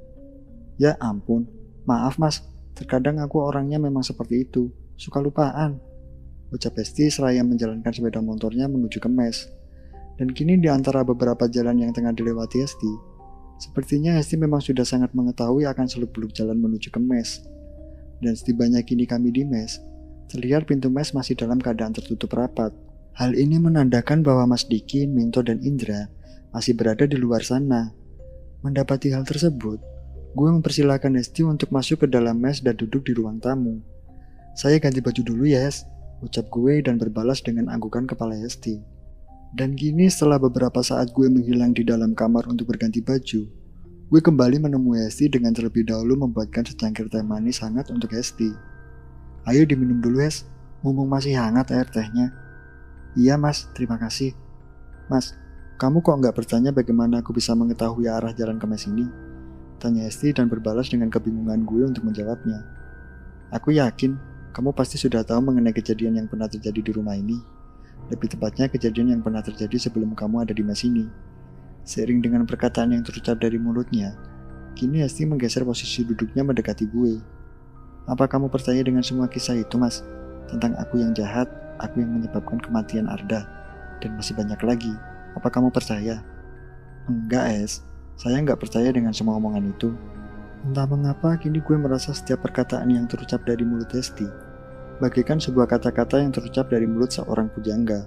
[0.80, 1.44] Ya ampun,
[1.84, 2.40] maaf mas,
[2.72, 5.76] terkadang aku orangnya memang seperti itu, suka lupaan.
[6.48, 9.48] Ucap Hesti seraya menjalankan sepeda motornya menuju ke mes.
[10.16, 12.92] Dan kini di antara beberapa jalan yang tengah dilewati Hesti,
[13.60, 17.44] sepertinya Hesti memang sudah sangat mengetahui akan seluk-beluk jalan menuju ke mes.
[18.18, 19.78] Dan setibanya kini kami di mes,
[20.28, 22.68] Terlihat pintu mes masih dalam keadaan tertutup rapat.
[23.16, 26.12] Hal ini menandakan bahwa Mas Diki, Minto, dan Indra
[26.52, 27.96] masih berada di luar sana.
[28.60, 29.80] Mendapati hal tersebut,
[30.36, 33.80] gue mempersilahkan Esti untuk masuk ke dalam mes dan duduk di ruang tamu.
[34.52, 35.88] Saya ganti baju dulu ya, Es,
[36.22, 38.80] ucap gue dan berbalas dengan anggukan kepala Esti.
[39.54, 43.48] Dan gini setelah beberapa saat gue menghilang di dalam kamar untuk berganti baju,
[44.08, 48.52] gue kembali menemui Esti dengan terlebih dahulu membuatkan secangkir teh manis hangat untuk Esti.
[49.48, 50.44] Ayo diminum dulu es,
[50.84, 52.34] mumpung masih hangat air tehnya.
[53.16, 54.36] Iya mas, terima kasih.
[55.08, 55.32] Mas,
[55.80, 59.08] kamu kok nggak bertanya bagaimana aku bisa mengetahui arah jalan ke mes ini?
[59.78, 62.66] Tanya Esti dan berbalas dengan kebingungan gue untuk menjawabnya.
[63.54, 67.38] Aku yakin kamu pasti sudah tahu mengenai kejadian yang pernah terjadi di rumah ini.
[68.08, 71.04] Lebih tepatnya kejadian yang pernah terjadi sebelum kamu ada di mes ini.
[71.84, 74.16] Seiring dengan perkataan yang terucap dari mulutnya,
[74.76, 77.20] kini Hesti menggeser posisi duduknya mendekati gue.
[78.08, 80.00] Apa kamu percaya dengan semua kisah itu, Mas?
[80.48, 83.44] Tentang aku yang jahat, aku yang menyebabkan kematian Arda,
[84.00, 84.92] dan masih banyak lagi.
[85.36, 86.24] Apa kamu percaya?
[87.04, 87.84] Enggak, Es.
[88.16, 89.92] Saya nggak percaya dengan semua omongan itu.
[90.66, 94.48] Entah mengapa kini gue merasa setiap perkataan yang terucap dari mulut Hesti
[94.98, 98.06] bagaikan sebuah kata-kata yang terucap dari mulut seorang pujangga.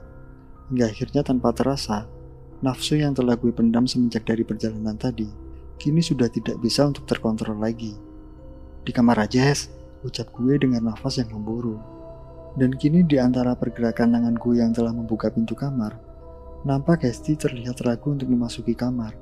[0.71, 2.07] Hingga akhirnya tanpa terasa,
[2.59, 5.27] nafsu yang telah gue pendam semenjak dari perjalanan tadi,
[5.79, 7.95] kini sudah tidak bisa untuk terkontrol lagi.
[8.83, 9.71] Di kamar aja, Hes,
[10.03, 11.79] ucap gue dengan nafas yang memburu.
[12.59, 15.95] Dan kini di antara pergerakan tangan gue yang telah membuka pintu kamar,
[16.67, 19.15] nampak Hesti terlihat ragu untuk memasuki kamar.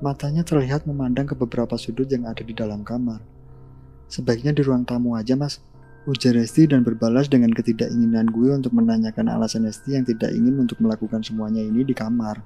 [0.00, 3.20] Matanya terlihat memandang ke beberapa sudut yang ada di dalam kamar.
[4.08, 5.60] Sebaiknya di ruang tamu aja mas,
[6.08, 10.80] ujar Esti dan berbalas dengan ketidakinginan gue untuk menanyakan alasan Esti yang tidak ingin untuk
[10.80, 12.40] melakukan semuanya ini di kamar.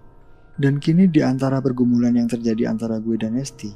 [0.59, 3.71] Dan kini di antara pergumulan yang terjadi antara gue dan Esti,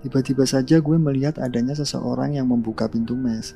[0.00, 3.52] tiba-tiba saja gue melihat adanya seseorang yang membuka pintu mes.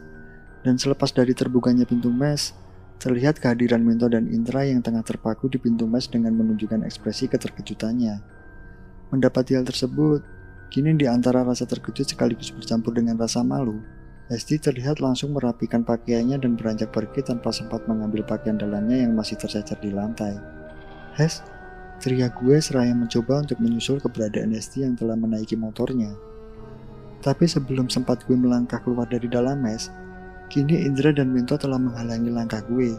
[0.60, 2.52] Dan selepas dari terbukanya pintu mes,
[3.00, 8.43] terlihat kehadiran Minto dan Indra yang tengah terpaku di pintu mes dengan menunjukkan ekspresi keterkejutannya.
[9.14, 10.26] Mendapati hal tersebut,
[10.74, 13.78] kini di antara rasa terkejut sekaligus bercampur dengan rasa malu,
[14.26, 19.38] Esti terlihat langsung merapikan pakaiannya dan beranjak pergi tanpa sempat mengambil pakaian dalamnya yang masih
[19.38, 20.34] tercecer di lantai.
[21.14, 21.46] Hes,
[22.02, 26.10] teriak gue seraya mencoba untuk menyusul keberadaan Esti yang telah menaiki motornya.
[27.22, 29.94] Tapi sebelum sempat gue melangkah keluar dari dalam mes,
[30.50, 32.98] kini Indra dan Minto telah menghalangi langkah gue.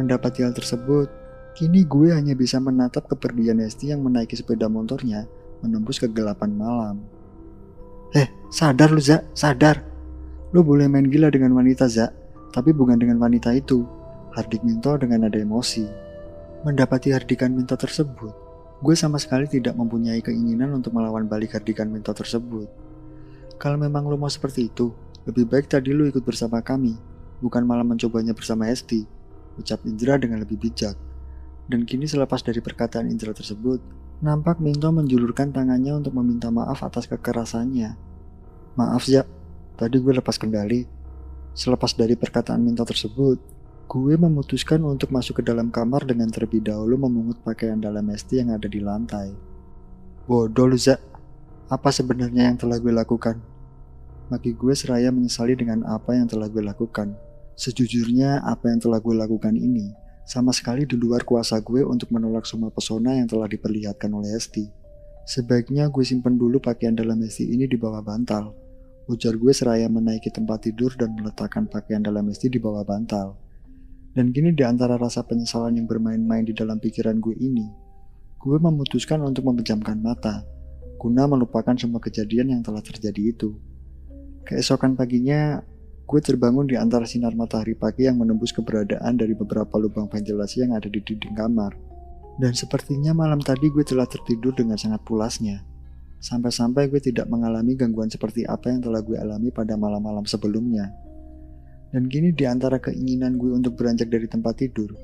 [0.00, 1.12] Mendapati hal tersebut,
[1.56, 5.24] Kini gue hanya bisa menatap kepergian Esti yang menaiki sepeda motornya
[5.64, 7.00] menembus kegelapan malam.
[8.12, 9.80] Eh, sadar lu Zak, sadar.
[10.52, 12.12] Lu boleh main gila dengan wanita Zak,
[12.52, 13.88] tapi bukan dengan wanita itu.
[14.36, 15.88] Hardik Minto dengan ada emosi.
[16.68, 18.36] Mendapati hardikan Minto tersebut,
[18.84, 22.68] gue sama sekali tidak mempunyai keinginan untuk melawan balik hardikan Minto tersebut.
[23.56, 24.92] Kalau memang lu mau seperti itu,
[25.24, 27.00] lebih baik tadi lu ikut bersama kami,
[27.40, 29.08] bukan malah mencobanya bersama Esti,
[29.56, 31.15] ucap Indra dengan lebih bijak.
[31.66, 33.82] Dan kini selepas dari perkataan Indra tersebut,
[34.22, 37.98] nampak Minto menjulurkan tangannya untuk meminta maaf atas kekerasannya.
[38.78, 39.26] Maaf ya,
[39.74, 40.86] tadi gue lepas kendali.
[41.58, 43.42] Selepas dari perkataan Minto tersebut,
[43.90, 48.54] gue memutuskan untuk masuk ke dalam kamar dengan terlebih dahulu memungut pakaian dalam Esti yang
[48.54, 49.34] ada di lantai.
[50.30, 51.02] Bodoh lu Zak,
[51.66, 53.42] apa sebenarnya yang telah gue lakukan?
[54.30, 57.18] Maki gue seraya menyesali dengan apa yang telah gue lakukan.
[57.58, 62.50] Sejujurnya apa yang telah gue lakukan ini sama sekali di luar kuasa gue untuk menolak
[62.50, 64.66] semua pesona yang telah diperlihatkan oleh Esti.
[65.22, 68.50] Sebaiknya gue simpen dulu pakaian dalam Esti ini di bawah bantal.
[69.06, 73.38] Ujar gue seraya menaiki tempat tidur dan meletakkan pakaian dalam Esti di bawah bantal.
[74.18, 77.70] Dan kini di antara rasa penyesalan yang bermain-main di dalam pikiran gue ini,
[78.42, 80.42] gue memutuskan untuk memejamkan mata,
[80.98, 83.54] guna melupakan semua kejadian yang telah terjadi itu.
[84.42, 85.62] Keesokan paginya,
[86.06, 90.78] Gue terbangun di antara sinar matahari pagi yang menembus keberadaan dari beberapa lubang ventilasi yang
[90.78, 91.74] ada di dinding kamar.
[92.38, 95.66] Dan sepertinya malam tadi gue telah tertidur dengan sangat pulasnya.
[96.22, 100.94] Sampai-sampai gue tidak mengalami gangguan seperti apa yang telah gue alami pada malam-malam sebelumnya.
[101.90, 104.94] Dan kini di antara keinginan gue untuk beranjak dari tempat tidur,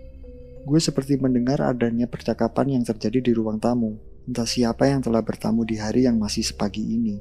[0.62, 3.98] gue seperti mendengar adanya percakapan yang terjadi di ruang tamu.
[4.22, 7.18] Entah siapa yang telah bertamu di hari yang masih sepagi ini.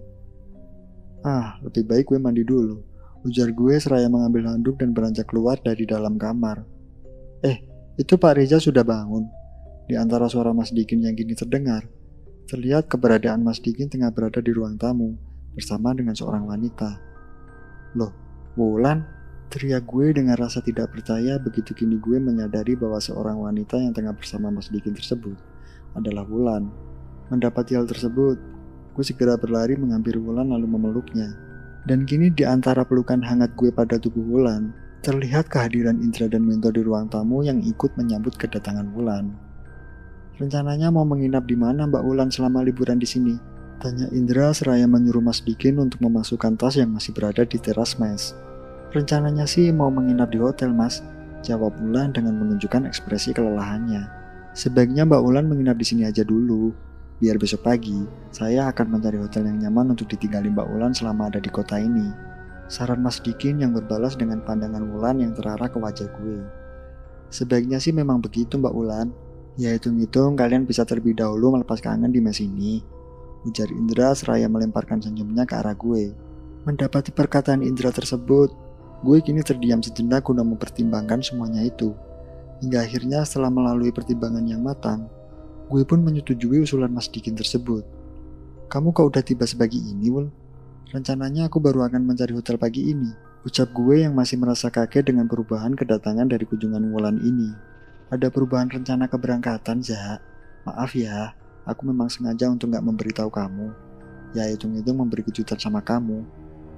[1.26, 2.90] Ah, lebih baik gue mandi dulu.
[3.21, 6.65] Ujar gue seraya mengambil handuk dan beranjak keluar dari dalam kamar.
[7.45, 7.62] Eh,
[8.01, 9.29] itu Pak Reza sudah bangun.
[9.86, 11.86] Di antara suara Mas Dikin yang kini terdengar,
[12.49, 15.13] terlihat keberadaan Mas Dikin tengah berada di ruang tamu
[15.53, 16.97] bersama dengan seorang wanita.
[17.93, 18.10] Loh,
[18.57, 19.05] Wulan?
[19.51, 24.15] Teriak gue dengan rasa tidak percaya begitu kini gue menyadari bahwa seorang wanita yang tengah
[24.15, 25.36] bersama Mas Dikin tersebut
[25.93, 26.71] adalah Wulan.
[27.27, 28.39] Mendapati hal tersebut,
[28.95, 31.50] gue segera berlari mengambil Wulan lalu memeluknya.
[31.86, 34.69] Dan kini di antara pelukan hangat gue pada tubuh Wulan,
[35.02, 39.34] terlihat kehadiran Indra dan Minto di ruang tamu yang ikut menyambut kedatangan Wulan.
[40.38, 43.36] Rencananya mau menginap di mana Mbak Wulan selama liburan di sini?
[43.82, 48.38] Tanya Indra seraya menyuruh Mas Dikin untuk memasukkan tas yang masih berada di teras mes.
[48.94, 51.02] Rencananya sih mau menginap di hotel mas,
[51.42, 54.06] jawab Wulan dengan menunjukkan ekspresi kelelahannya.
[54.54, 56.75] Sebaiknya Mbak Wulan menginap di sini aja dulu,
[57.22, 58.02] Biar besok pagi,
[58.34, 62.10] saya akan mencari hotel yang nyaman untuk ditinggali Mbak Ulan selama ada di kota ini.
[62.65, 66.42] Saran Mas Dikin yang berbalas dengan pandangan Wulan yang terarah ke wajah gue.
[67.30, 69.13] Sebaiknya sih memang begitu Mbak Ulan.
[69.54, 72.82] Ya hitung-hitung kalian bisa terlebih dahulu melepas kangen di mes ini.
[73.46, 76.17] Ujar Indra seraya melemparkan senyumnya ke arah gue.
[76.65, 78.50] Mendapati perkataan Indra tersebut,
[79.02, 81.98] Gue kini terdiam sejenak guna mempertimbangkan semuanya itu.
[82.62, 85.10] Hingga akhirnya setelah melalui pertimbangan yang matang,
[85.72, 87.88] gue pun menyetujui usulan Mas Dikin tersebut.
[88.67, 90.28] Kamu kok udah tiba sebagi ini, Wul?
[90.92, 93.08] Rencananya aku baru akan mencari hotel pagi ini.
[93.48, 97.56] Ucap gue yang masih merasa kaget dengan perubahan kedatangan dari kunjungan Wulan ini.
[98.12, 100.19] Ada perubahan rencana keberangkatan, Zah.
[100.67, 101.32] Maaf ya,
[101.63, 103.72] aku memang sengaja untuk nggak memberitahu kamu.
[104.36, 106.28] Ya hitung-hitung memberi kejutan sama kamu.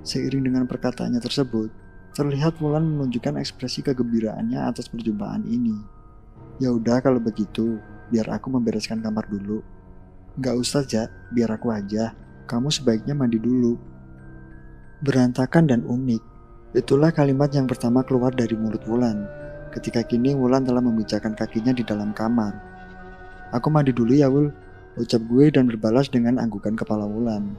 [0.05, 1.73] Seiring dengan perkataannya tersebut,
[2.13, 5.81] terlihat Wulan menunjukkan ekspresi kegembiraannya atas perjumpaan ini.
[6.61, 7.81] Ya udah kalau begitu,
[8.13, 9.65] biar aku membereskan kamar dulu.
[10.37, 12.13] Nggak usah, Zah, biar aku aja.
[12.45, 13.73] Kamu sebaiknya mandi dulu.
[15.01, 16.33] Berantakan dan unik,
[16.73, 19.29] Itulah kalimat yang pertama keluar dari mulut Wulan.
[19.69, 22.49] Ketika kini Wulan telah memijakan kakinya di dalam kamar.
[23.53, 24.49] Aku mandi dulu ya Wul,
[24.97, 27.53] ucap gue dan berbalas dengan anggukan kepala Wulan.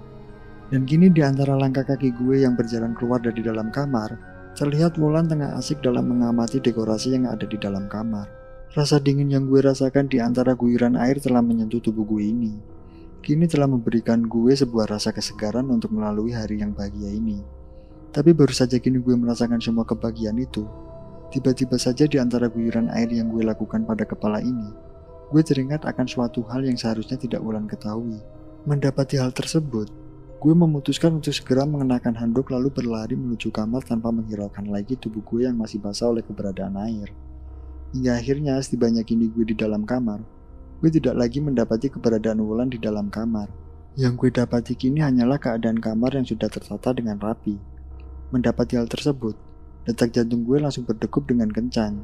[0.74, 4.18] Dan kini di antara langkah kaki gue yang berjalan keluar dari dalam kamar,
[4.59, 8.26] terlihat Wulan tengah asik dalam mengamati dekorasi yang ada di dalam kamar.
[8.74, 12.58] Rasa dingin yang gue rasakan di antara guyuran air telah menyentuh tubuh gue ini.
[13.22, 17.38] Kini telah memberikan gue sebuah rasa kesegaran untuk melalui hari yang bahagia ini.
[18.10, 20.66] Tapi baru saja kini gue merasakan semua kebahagiaan itu.
[21.30, 24.74] Tiba-tiba saja di antara guyuran air yang gue lakukan pada kepala ini,
[25.30, 28.18] gue teringat akan suatu hal yang seharusnya tidak ulang ketahui.
[28.66, 29.86] Mendapati hal tersebut,
[30.42, 35.46] gue memutuskan untuk segera mengenakan handuk lalu berlari menuju kamar tanpa menghiraukan lagi tubuh gue
[35.46, 37.14] yang masih basah oleh keberadaan air.
[37.95, 40.18] Hingga akhirnya setibanya kini gue di dalam kamar,
[40.82, 43.47] gue tidak lagi mendapati keberadaan Wulan di dalam kamar.
[43.95, 47.55] Yang gue dapati kini hanyalah keadaan kamar yang sudah tertata dengan rapi.
[48.34, 49.38] Mendapati hal tersebut,
[49.86, 52.03] detak jantung gue langsung berdegup dengan kencang.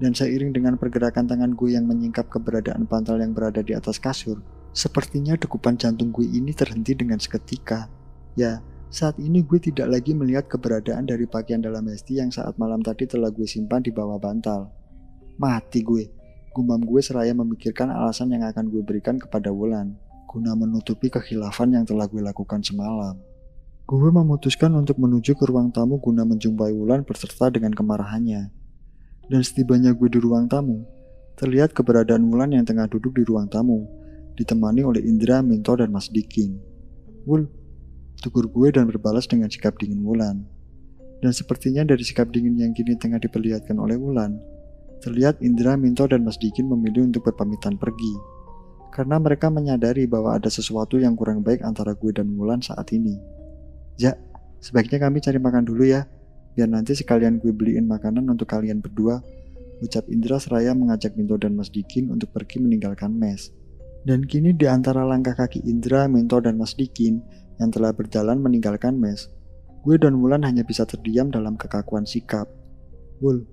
[0.00, 4.40] Dan seiring dengan pergerakan tangan gue yang menyingkap keberadaan pantal yang berada di atas kasur,
[4.72, 7.92] sepertinya degupan jantung gue ini terhenti dengan seketika.
[8.40, 12.80] Ya, saat ini gue tidak lagi melihat keberadaan dari pakaian dalam Hesti yang saat malam
[12.80, 14.85] tadi telah gue simpan di bawah bantal.
[15.36, 16.08] Mati gue.
[16.56, 19.92] Gumam gue seraya memikirkan alasan yang akan gue berikan kepada Wulan,
[20.24, 23.20] guna menutupi kekhilafan yang telah gue lakukan semalam.
[23.84, 28.48] Gue memutuskan untuk menuju ke ruang tamu guna menjumpai Wulan berserta dengan kemarahannya.
[29.28, 30.88] Dan setibanya gue di ruang tamu,
[31.36, 33.84] terlihat keberadaan Wulan yang tengah duduk di ruang tamu,
[34.40, 36.56] ditemani oleh Indra, Minto, dan Mas Dikin.
[37.28, 37.44] Wul,
[38.24, 40.48] tegur gue dan berbalas dengan sikap dingin Wulan.
[41.20, 44.55] Dan sepertinya dari sikap dingin yang kini tengah diperlihatkan oleh Wulan,
[45.06, 48.18] terlihat Indra, Minto, dan Mas Dikin memilih untuk berpamitan pergi.
[48.90, 53.14] Karena mereka menyadari bahwa ada sesuatu yang kurang baik antara gue dan Wulan saat ini.
[54.02, 54.18] Ja,
[54.58, 56.10] sebaiknya kami cari makan dulu ya,
[56.58, 59.22] biar nanti sekalian gue beliin makanan untuk kalian berdua.
[59.78, 63.52] Ucap Indra seraya mengajak Minto dan Mas Dikin untuk pergi meninggalkan mes.
[64.02, 67.20] Dan kini di antara langkah kaki Indra, Minto, dan Mas Dikin
[67.62, 69.28] yang telah berjalan meninggalkan mes,
[69.84, 72.48] gue dan Wulan hanya bisa terdiam dalam kekakuan sikap.
[73.20, 73.44] Wul,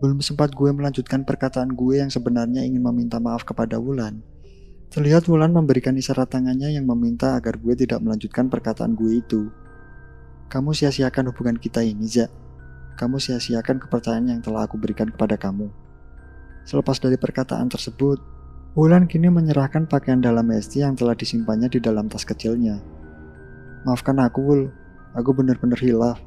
[0.00, 4.24] belum sempat gue melanjutkan perkataan gue yang sebenarnya ingin meminta maaf kepada Wulan,
[4.90, 9.46] Terlihat Wulan memberikan isyarat tangannya yang meminta agar gue tidak melanjutkan perkataan gue itu.
[10.50, 12.26] Kamu sia-siakan hubungan kita ini, Zak.
[12.98, 15.70] Kamu sia-siakan kepercayaan yang telah aku berikan kepada kamu.
[16.66, 18.18] Selepas dari perkataan tersebut,
[18.74, 22.82] Wulan kini menyerahkan pakaian dalam Esti yang telah disimpannya di dalam tas kecilnya.
[23.86, 24.62] Maafkan aku, Wul.
[25.14, 26.18] Aku benar-benar hilaf.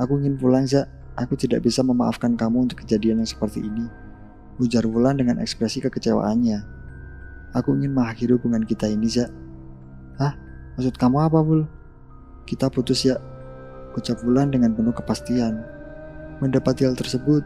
[0.00, 0.88] Aku ingin pulang, Zak.
[1.20, 3.84] Aku tidak bisa memaafkan kamu untuk kejadian yang seperti ini.
[4.56, 6.64] Ujar Wulan dengan ekspresi kekecewaannya.
[7.52, 9.28] Aku ingin mengakhiri hubungan kita ini, Zak.
[10.16, 10.32] Hah?
[10.80, 11.68] Maksud kamu apa, Bul?
[12.48, 13.20] Kita putus ya,
[13.92, 15.60] ucap Wulan dengan penuh kepastian.
[16.40, 17.44] Mendapati hal tersebut,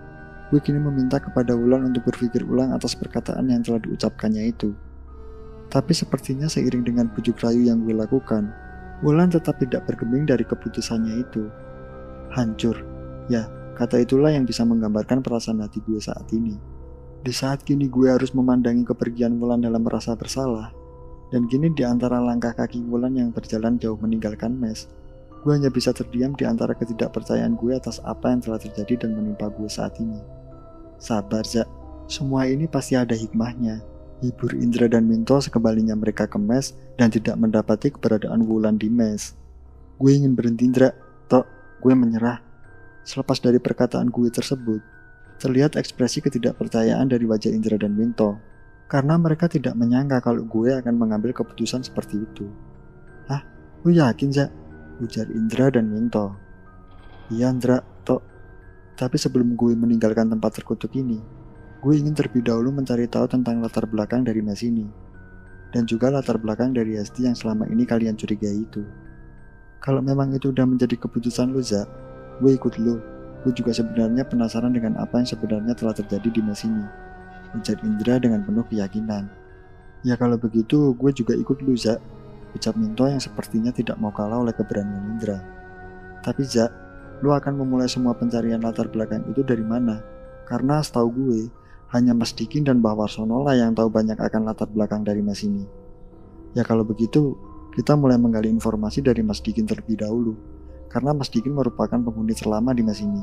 [0.54, 4.70] gue kini meminta kepada Wulan untuk berpikir ulang atas perkataan yang telah diucapkannya itu.
[5.66, 8.54] Tapi sepertinya seiring dengan bujuk rayu yang gue lakukan,
[9.02, 11.50] Wulan tetap tidak bergeming dari keputusannya itu.
[12.30, 12.78] Hancur.
[13.26, 16.54] Ya, kata itulah yang bisa menggambarkan perasaan hati gue saat ini.
[17.24, 20.70] Di saat kini gue harus memandangi kepergian Wulan dalam merasa bersalah,
[21.32, 24.86] dan kini di antara langkah kaki Wulan yang berjalan jauh meninggalkan mes,
[25.40, 29.48] gue hanya bisa terdiam di antara ketidakpercayaan gue atas apa yang telah terjadi dan menimpa
[29.50, 30.20] gue saat ini.
[31.00, 31.66] Sabar, Zak.
[32.04, 33.80] Semua ini pasti ada hikmahnya.
[34.20, 39.32] Hibur Indra dan Minto sekembalinya mereka ke mes dan tidak mendapati keberadaan Wulan di mes.
[39.96, 40.92] Gue ingin berhenti Indra,
[41.32, 41.48] tok
[41.80, 42.43] gue menyerah.
[43.04, 44.80] Selepas dari perkataan gue tersebut,
[45.34, 48.38] Terlihat ekspresi ketidakpercayaan dari wajah Indra dan Minto,
[48.86, 52.46] karena mereka tidak menyangka kalau gue akan mengambil keputusan seperti itu.
[53.26, 53.42] Hah?
[53.82, 54.50] Lu yakin, Zak?
[55.02, 56.38] Ujar Indra dan Minto.
[57.34, 58.22] Iya, Indra, Tok.
[58.94, 61.18] Tapi sebelum gue meninggalkan tempat terkutuk ini,
[61.82, 64.86] gue ingin terlebih dahulu mencari tahu tentang latar belakang dari mes ini.
[65.74, 68.86] Dan juga latar belakang dari Hesti yang selama ini kalian curigai itu.
[69.82, 71.90] Kalau memang itu udah menjadi keputusan lu, Zak,
[72.42, 72.98] gue ikut lu
[73.44, 76.80] Gue juga sebenarnya penasaran dengan apa yang sebenarnya telah terjadi di mes ini.
[77.52, 79.28] Ujar Indra dengan penuh keyakinan.
[80.00, 82.00] Ya kalau begitu, gue juga ikut lu, Zak.
[82.56, 85.44] Ucap Minto yang sepertinya tidak mau kalah oleh keberanian Indra.
[86.24, 86.72] Tapi Zak,
[87.20, 90.00] lu akan memulai semua pencarian latar belakang itu dari mana?
[90.48, 91.40] Karena setahu gue,
[91.92, 95.44] hanya Mas Dikin dan Mbah Warsono lah yang tahu banyak akan latar belakang dari mes
[95.44, 95.68] ini.
[96.56, 97.36] Ya kalau begitu,
[97.76, 100.53] kita mulai menggali informasi dari Mas Dikin terlebih dahulu
[100.92, 103.22] karena Mas Dikin merupakan penghuni terlama di mes ini.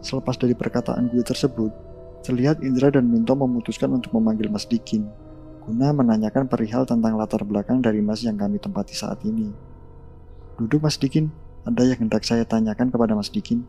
[0.00, 1.72] Selepas dari perkataan gue tersebut,
[2.26, 5.06] terlihat Indra dan Minto memutuskan untuk memanggil Mas Dikin,
[5.66, 9.50] guna menanyakan perihal tentang latar belakang dari mas yang kami tempati saat ini.
[10.56, 11.28] Duduk Mas Dikin,
[11.66, 13.66] ada yang hendak saya tanyakan kepada Mas Dikin,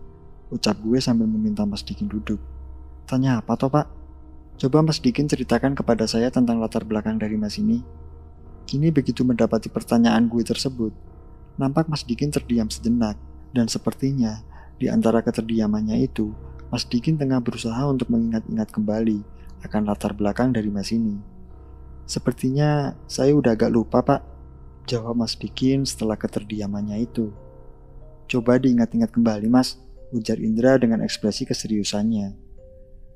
[0.53, 2.37] ucap gue sambil meminta Mas Dikin duduk.
[3.09, 3.89] Tanya apa toh pak?
[4.61, 7.81] Coba Mas Dikin ceritakan kepada saya tentang latar belakang dari mas ini.
[8.69, 10.93] Kini begitu mendapati pertanyaan gue tersebut,
[11.57, 13.17] Nampak Mas Dikin terdiam sejenak,
[13.53, 14.45] dan sepertinya
[14.77, 16.29] di antara keterdiamannya itu,
[16.69, 19.25] Mas Dikin tengah berusaha untuk mengingat-ingat kembali
[19.65, 21.17] akan latar belakang dari Mas ini.
[22.07, 24.21] Sepertinya saya udah agak lupa pak,
[24.87, 27.33] jawab Mas Dikin setelah keterdiamannya itu.
[28.27, 29.79] Coba diingat-ingat kembali mas,
[30.11, 32.35] ujar Indra dengan ekspresi keseriusannya.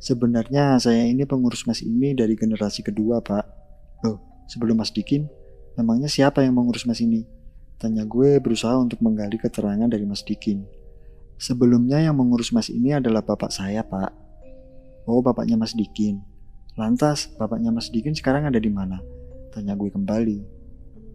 [0.01, 3.45] Sebenarnya saya ini pengurus mas ini dari generasi kedua pak.
[4.03, 4.19] Loh,
[4.51, 5.29] sebelum mas Dikin,
[5.77, 7.23] memangnya siapa yang mengurus mas ini?
[7.81, 10.61] Tanya gue berusaha untuk menggali keterangan dari Mas Dikin.
[11.41, 14.13] Sebelumnya yang mengurus Mas ini adalah bapak saya, Pak.
[15.09, 16.21] Oh, bapaknya Mas Dikin.
[16.77, 19.01] Lantas, bapaknya Mas Dikin sekarang ada di mana?
[19.49, 20.45] Tanya gue kembali.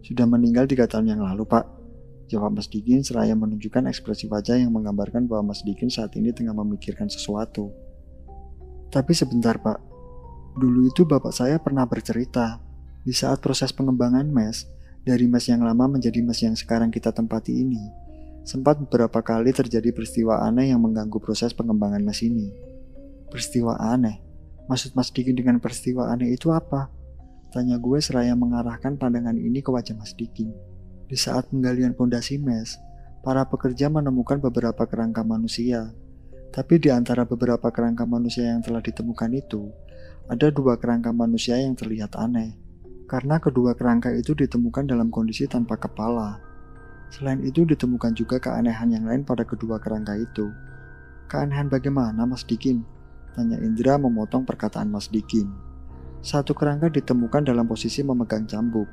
[0.03, 1.63] Sudah meninggal tiga tahun yang lalu, Pak.
[2.27, 6.51] Jawab Mas Dikin seraya menunjukkan ekspresi wajah yang menggambarkan bahwa Mas Dikin saat ini tengah
[6.51, 7.71] memikirkan sesuatu.
[8.91, 9.79] Tapi sebentar, Pak.
[10.59, 12.59] Dulu itu bapak saya pernah bercerita,
[13.07, 14.67] di saat proses pengembangan mes,
[15.07, 17.79] dari mes yang lama menjadi mes yang sekarang kita tempati ini,
[18.43, 22.51] sempat beberapa kali terjadi peristiwa aneh yang mengganggu proses pengembangan mes ini.
[23.31, 24.19] Peristiwa aneh?
[24.67, 26.91] Maksud Mas Dikin dengan peristiwa aneh itu apa?
[27.55, 30.51] Tanya gue seraya mengarahkan pandangan ini ke wajah Mas Dikin.
[31.07, 32.75] Di saat penggalian pondasi mes,
[33.23, 35.87] para pekerja menemukan beberapa kerangka manusia.
[36.51, 39.71] Tapi di antara beberapa kerangka manusia yang telah ditemukan itu,
[40.27, 42.66] ada dua kerangka manusia yang terlihat aneh
[43.07, 46.43] karena kedua kerangka itu ditemukan dalam kondisi tanpa kepala.
[47.07, 50.51] Selain itu ditemukan juga keanehan yang lain pada kedua kerangka itu.
[51.31, 52.83] Keanehan bagaimana Mas Dikin?
[53.31, 55.47] Tanya Indra memotong perkataan Mas Dikin.
[56.19, 58.91] Satu kerangka ditemukan dalam posisi memegang cambuk,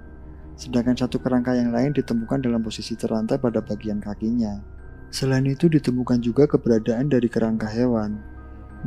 [0.54, 4.62] sedangkan satu kerangka yang lain ditemukan dalam posisi terantai pada bagian kakinya.
[5.10, 8.22] Selain itu ditemukan juga keberadaan dari kerangka hewan,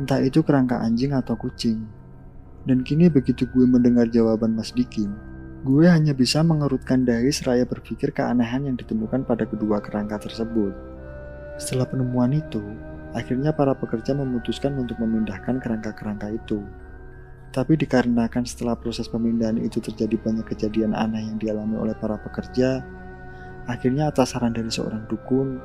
[0.00, 1.97] entah itu kerangka anjing atau kucing.
[2.68, 5.08] Dan kini begitu gue mendengar jawaban Mas Dikin,
[5.64, 10.76] gue hanya bisa mengerutkan dahi seraya berpikir keanehan yang ditemukan pada kedua kerangka tersebut.
[11.56, 12.60] Setelah penemuan itu,
[13.16, 16.60] akhirnya para pekerja memutuskan untuk memindahkan kerangka-kerangka itu.
[17.56, 22.84] Tapi dikarenakan setelah proses pemindahan itu terjadi banyak kejadian aneh yang dialami oleh para pekerja,
[23.64, 25.56] akhirnya atas saran dari seorang dukun,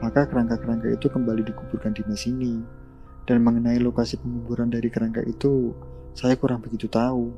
[0.00, 2.64] maka kerangka-kerangka itu kembali dikuburkan di sini.
[3.28, 5.76] Dan mengenai lokasi penguburan dari kerangka itu,
[6.16, 7.28] saya kurang begitu tahu.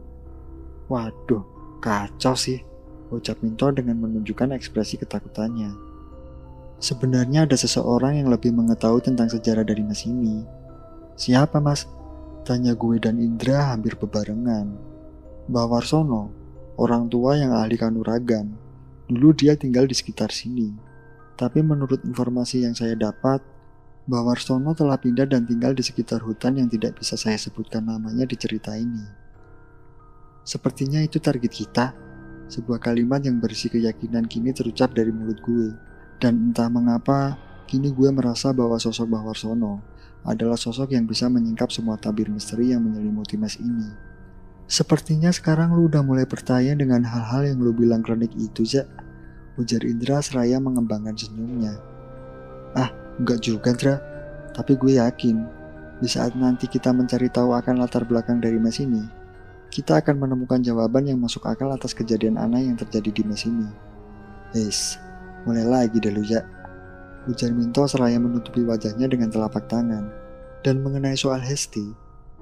[0.87, 1.43] Waduh,
[1.83, 2.63] kacau sih,
[3.11, 5.75] ucap Minto dengan menunjukkan ekspresi ketakutannya.
[6.79, 10.47] Sebenarnya ada seseorang yang lebih mengetahui tentang sejarah dari mas ini.
[11.19, 11.91] Siapa mas?
[12.47, 14.71] Tanya gue dan Indra hampir bebarengan.
[15.51, 16.31] Mbah Warsono,
[16.79, 18.55] orang tua yang ahli kanuragan.
[19.11, 20.71] Dulu dia tinggal di sekitar sini.
[21.35, 23.43] Tapi menurut informasi yang saya dapat,
[24.09, 28.25] Mbah Warsono telah pindah dan tinggal di sekitar hutan yang tidak bisa saya sebutkan namanya
[28.25, 29.05] di cerita ini.
[30.49, 31.93] Sepertinya itu target kita.
[32.49, 35.77] Sebuah kalimat yang berisi keyakinan kini terucap dari mulut gue.
[36.17, 37.37] Dan entah mengapa,
[37.69, 39.85] kini gue merasa bahwa sosok Mbah Warsono
[40.25, 43.93] adalah sosok yang bisa menyingkap semua tabir misteri yang menyelimuti mes ini.
[44.65, 48.89] Sepertinya sekarang lu udah mulai percaya dengan hal-hal yang lu bilang klinik itu, Zak.
[49.61, 51.77] Ujar Indra seraya mengembangkan senyumnya.
[52.73, 52.89] Ah,
[53.19, 53.97] Enggak juga, Dra.
[54.55, 55.37] Tapi gue yakin,
[55.99, 59.03] di saat nanti kita mencari tahu akan latar belakang dari mes ini,
[59.69, 63.69] kita akan menemukan jawaban yang masuk akal atas kejadian aneh yang terjadi di mes ini.
[64.55, 64.97] Es,
[65.45, 66.41] mulai lagi deh ya.
[67.29, 70.09] Ujar Minto seraya menutupi wajahnya dengan telapak tangan.
[70.65, 71.95] Dan mengenai soal Hesti,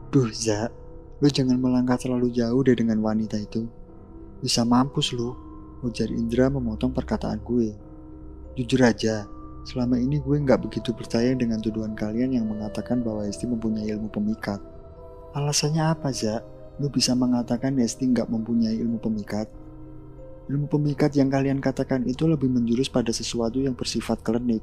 [0.08, 0.72] duh Za,
[1.20, 3.68] lu jangan melangkah terlalu jauh deh dengan wanita itu.
[4.40, 5.36] Bisa mampus lu,
[5.84, 7.76] ujar Indra memotong perkataan gue.
[8.56, 9.28] Jujur aja,
[9.66, 14.06] Selama ini gue nggak begitu percaya dengan tuduhan kalian yang mengatakan bahwa Esti mempunyai ilmu
[14.14, 14.62] pemikat.
[15.34, 16.38] Alasannya apa, Za?
[16.78, 19.50] Lu bisa mengatakan Esti nggak mempunyai ilmu pemikat?
[20.46, 24.62] Ilmu pemikat yang kalian katakan itu lebih menjurus pada sesuatu yang bersifat klinik.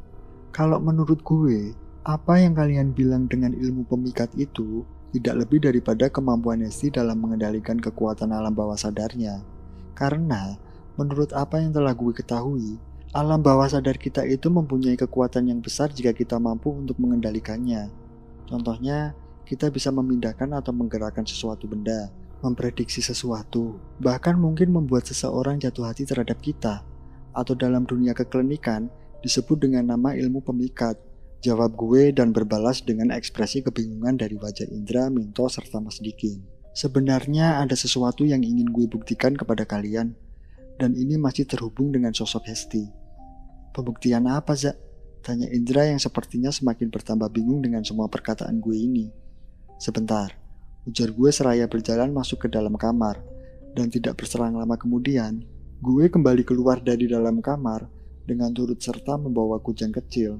[0.55, 4.83] Kalau menurut gue, Apa yang kalian bilang dengan ilmu pemikat itu
[5.15, 9.39] tidak lebih daripada kemampuan Hesti dalam mengendalikan kekuatan alam bawah sadarnya.
[9.95, 10.59] Karena,
[10.99, 12.75] menurut apa yang telah gue ketahui,
[13.13, 17.93] alam bawah sadar kita itu mempunyai kekuatan yang besar jika kita mampu untuk mengendalikannya.
[18.49, 19.13] Contohnya,
[19.45, 22.09] kita bisa memindahkan atau menggerakkan sesuatu benda,
[22.41, 26.81] memprediksi sesuatu, bahkan mungkin membuat seseorang jatuh hati terhadap kita,
[27.37, 28.89] atau dalam dunia keklinikan
[29.21, 30.97] disebut dengan nama ilmu pemikat.
[31.45, 36.41] Jawab gue dan berbalas dengan ekspresi kebingungan dari wajah Indra, Minto, serta Mas Dikin.
[36.73, 40.17] Sebenarnya ada sesuatu yang ingin gue buktikan kepada kalian,
[40.81, 43.02] dan ini masih terhubung dengan sosok Hesti.
[43.73, 44.77] Pembuktian apa, Zak?
[45.25, 49.09] Tanya Indra yang sepertinya semakin bertambah bingung dengan semua perkataan gue ini.
[49.81, 50.29] Sebentar,
[50.85, 53.17] ujar gue seraya berjalan masuk ke dalam kamar,
[53.73, 55.41] dan tidak berserang lama kemudian,
[55.81, 57.89] gue kembali keluar dari dalam kamar
[58.29, 60.37] dengan turut serta membawa kujang kecil.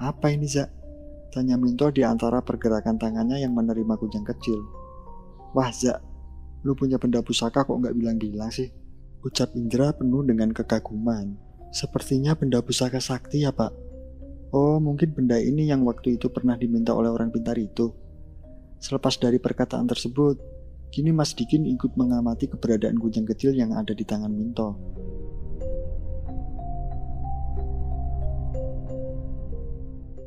[0.00, 0.72] Apa ini, Zak?
[1.28, 4.64] Tanya Minto di antara pergerakan tangannya yang menerima kujang kecil.
[5.52, 6.00] Wah, Zak,
[6.64, 8.72] lu punya benda pusaka kok nggak bilang-bilang sih?
[9.20, 11.47] Ucap Indra penuh dengan kekaguman.
[11.68, 13.72] Sepertinya benda pusaka sakti ya, Pak.
[14.56, 17.92] Oh, mungkin benda ini yang waktu itu pernah diminta oleh orang pintar itu.
[18.80, 20.40] Selepas dari perkataan tersebut,
[20.88, 24.72] kini Mas Dikin ikut mengamati keberadaan kujang kecil yang ada di tangan Minto.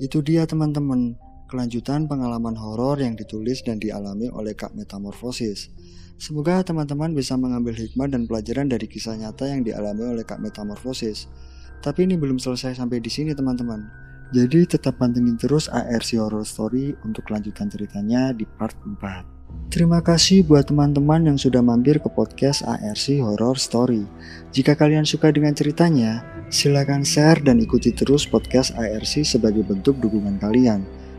[0.02, 1.18] Itu dia teman-teman,
[1.52, 5.68] kelanjutan pengalaman horor yang ditulis dan dialami oleh Kak Metamorfosis.
[6.16, 11.28] Semoga teman-teman bisa mengambil hikmah dan pelajaran dari kisah nyata yang dialami oleh Kak Metamorfosis.
[11.84, 13.92] Tapi ini belum selesai sampai di sini teman-teman.
[14.32, 19.42] Jadi tetap pantengin terus ARC Horror Story untuk kelanjutan ceritanya di part 4.
[19.68, 24.08] Terima kasih buat teman-teman yang sudah mampir ke podcast ARC Horror Story.
[24.56, 30.40] Jika kalian suka dengan ceritanya, silakan share dan ikuti terus podcast ARC sebagai bentuk dukungan
[30.40, 31.01] kalian.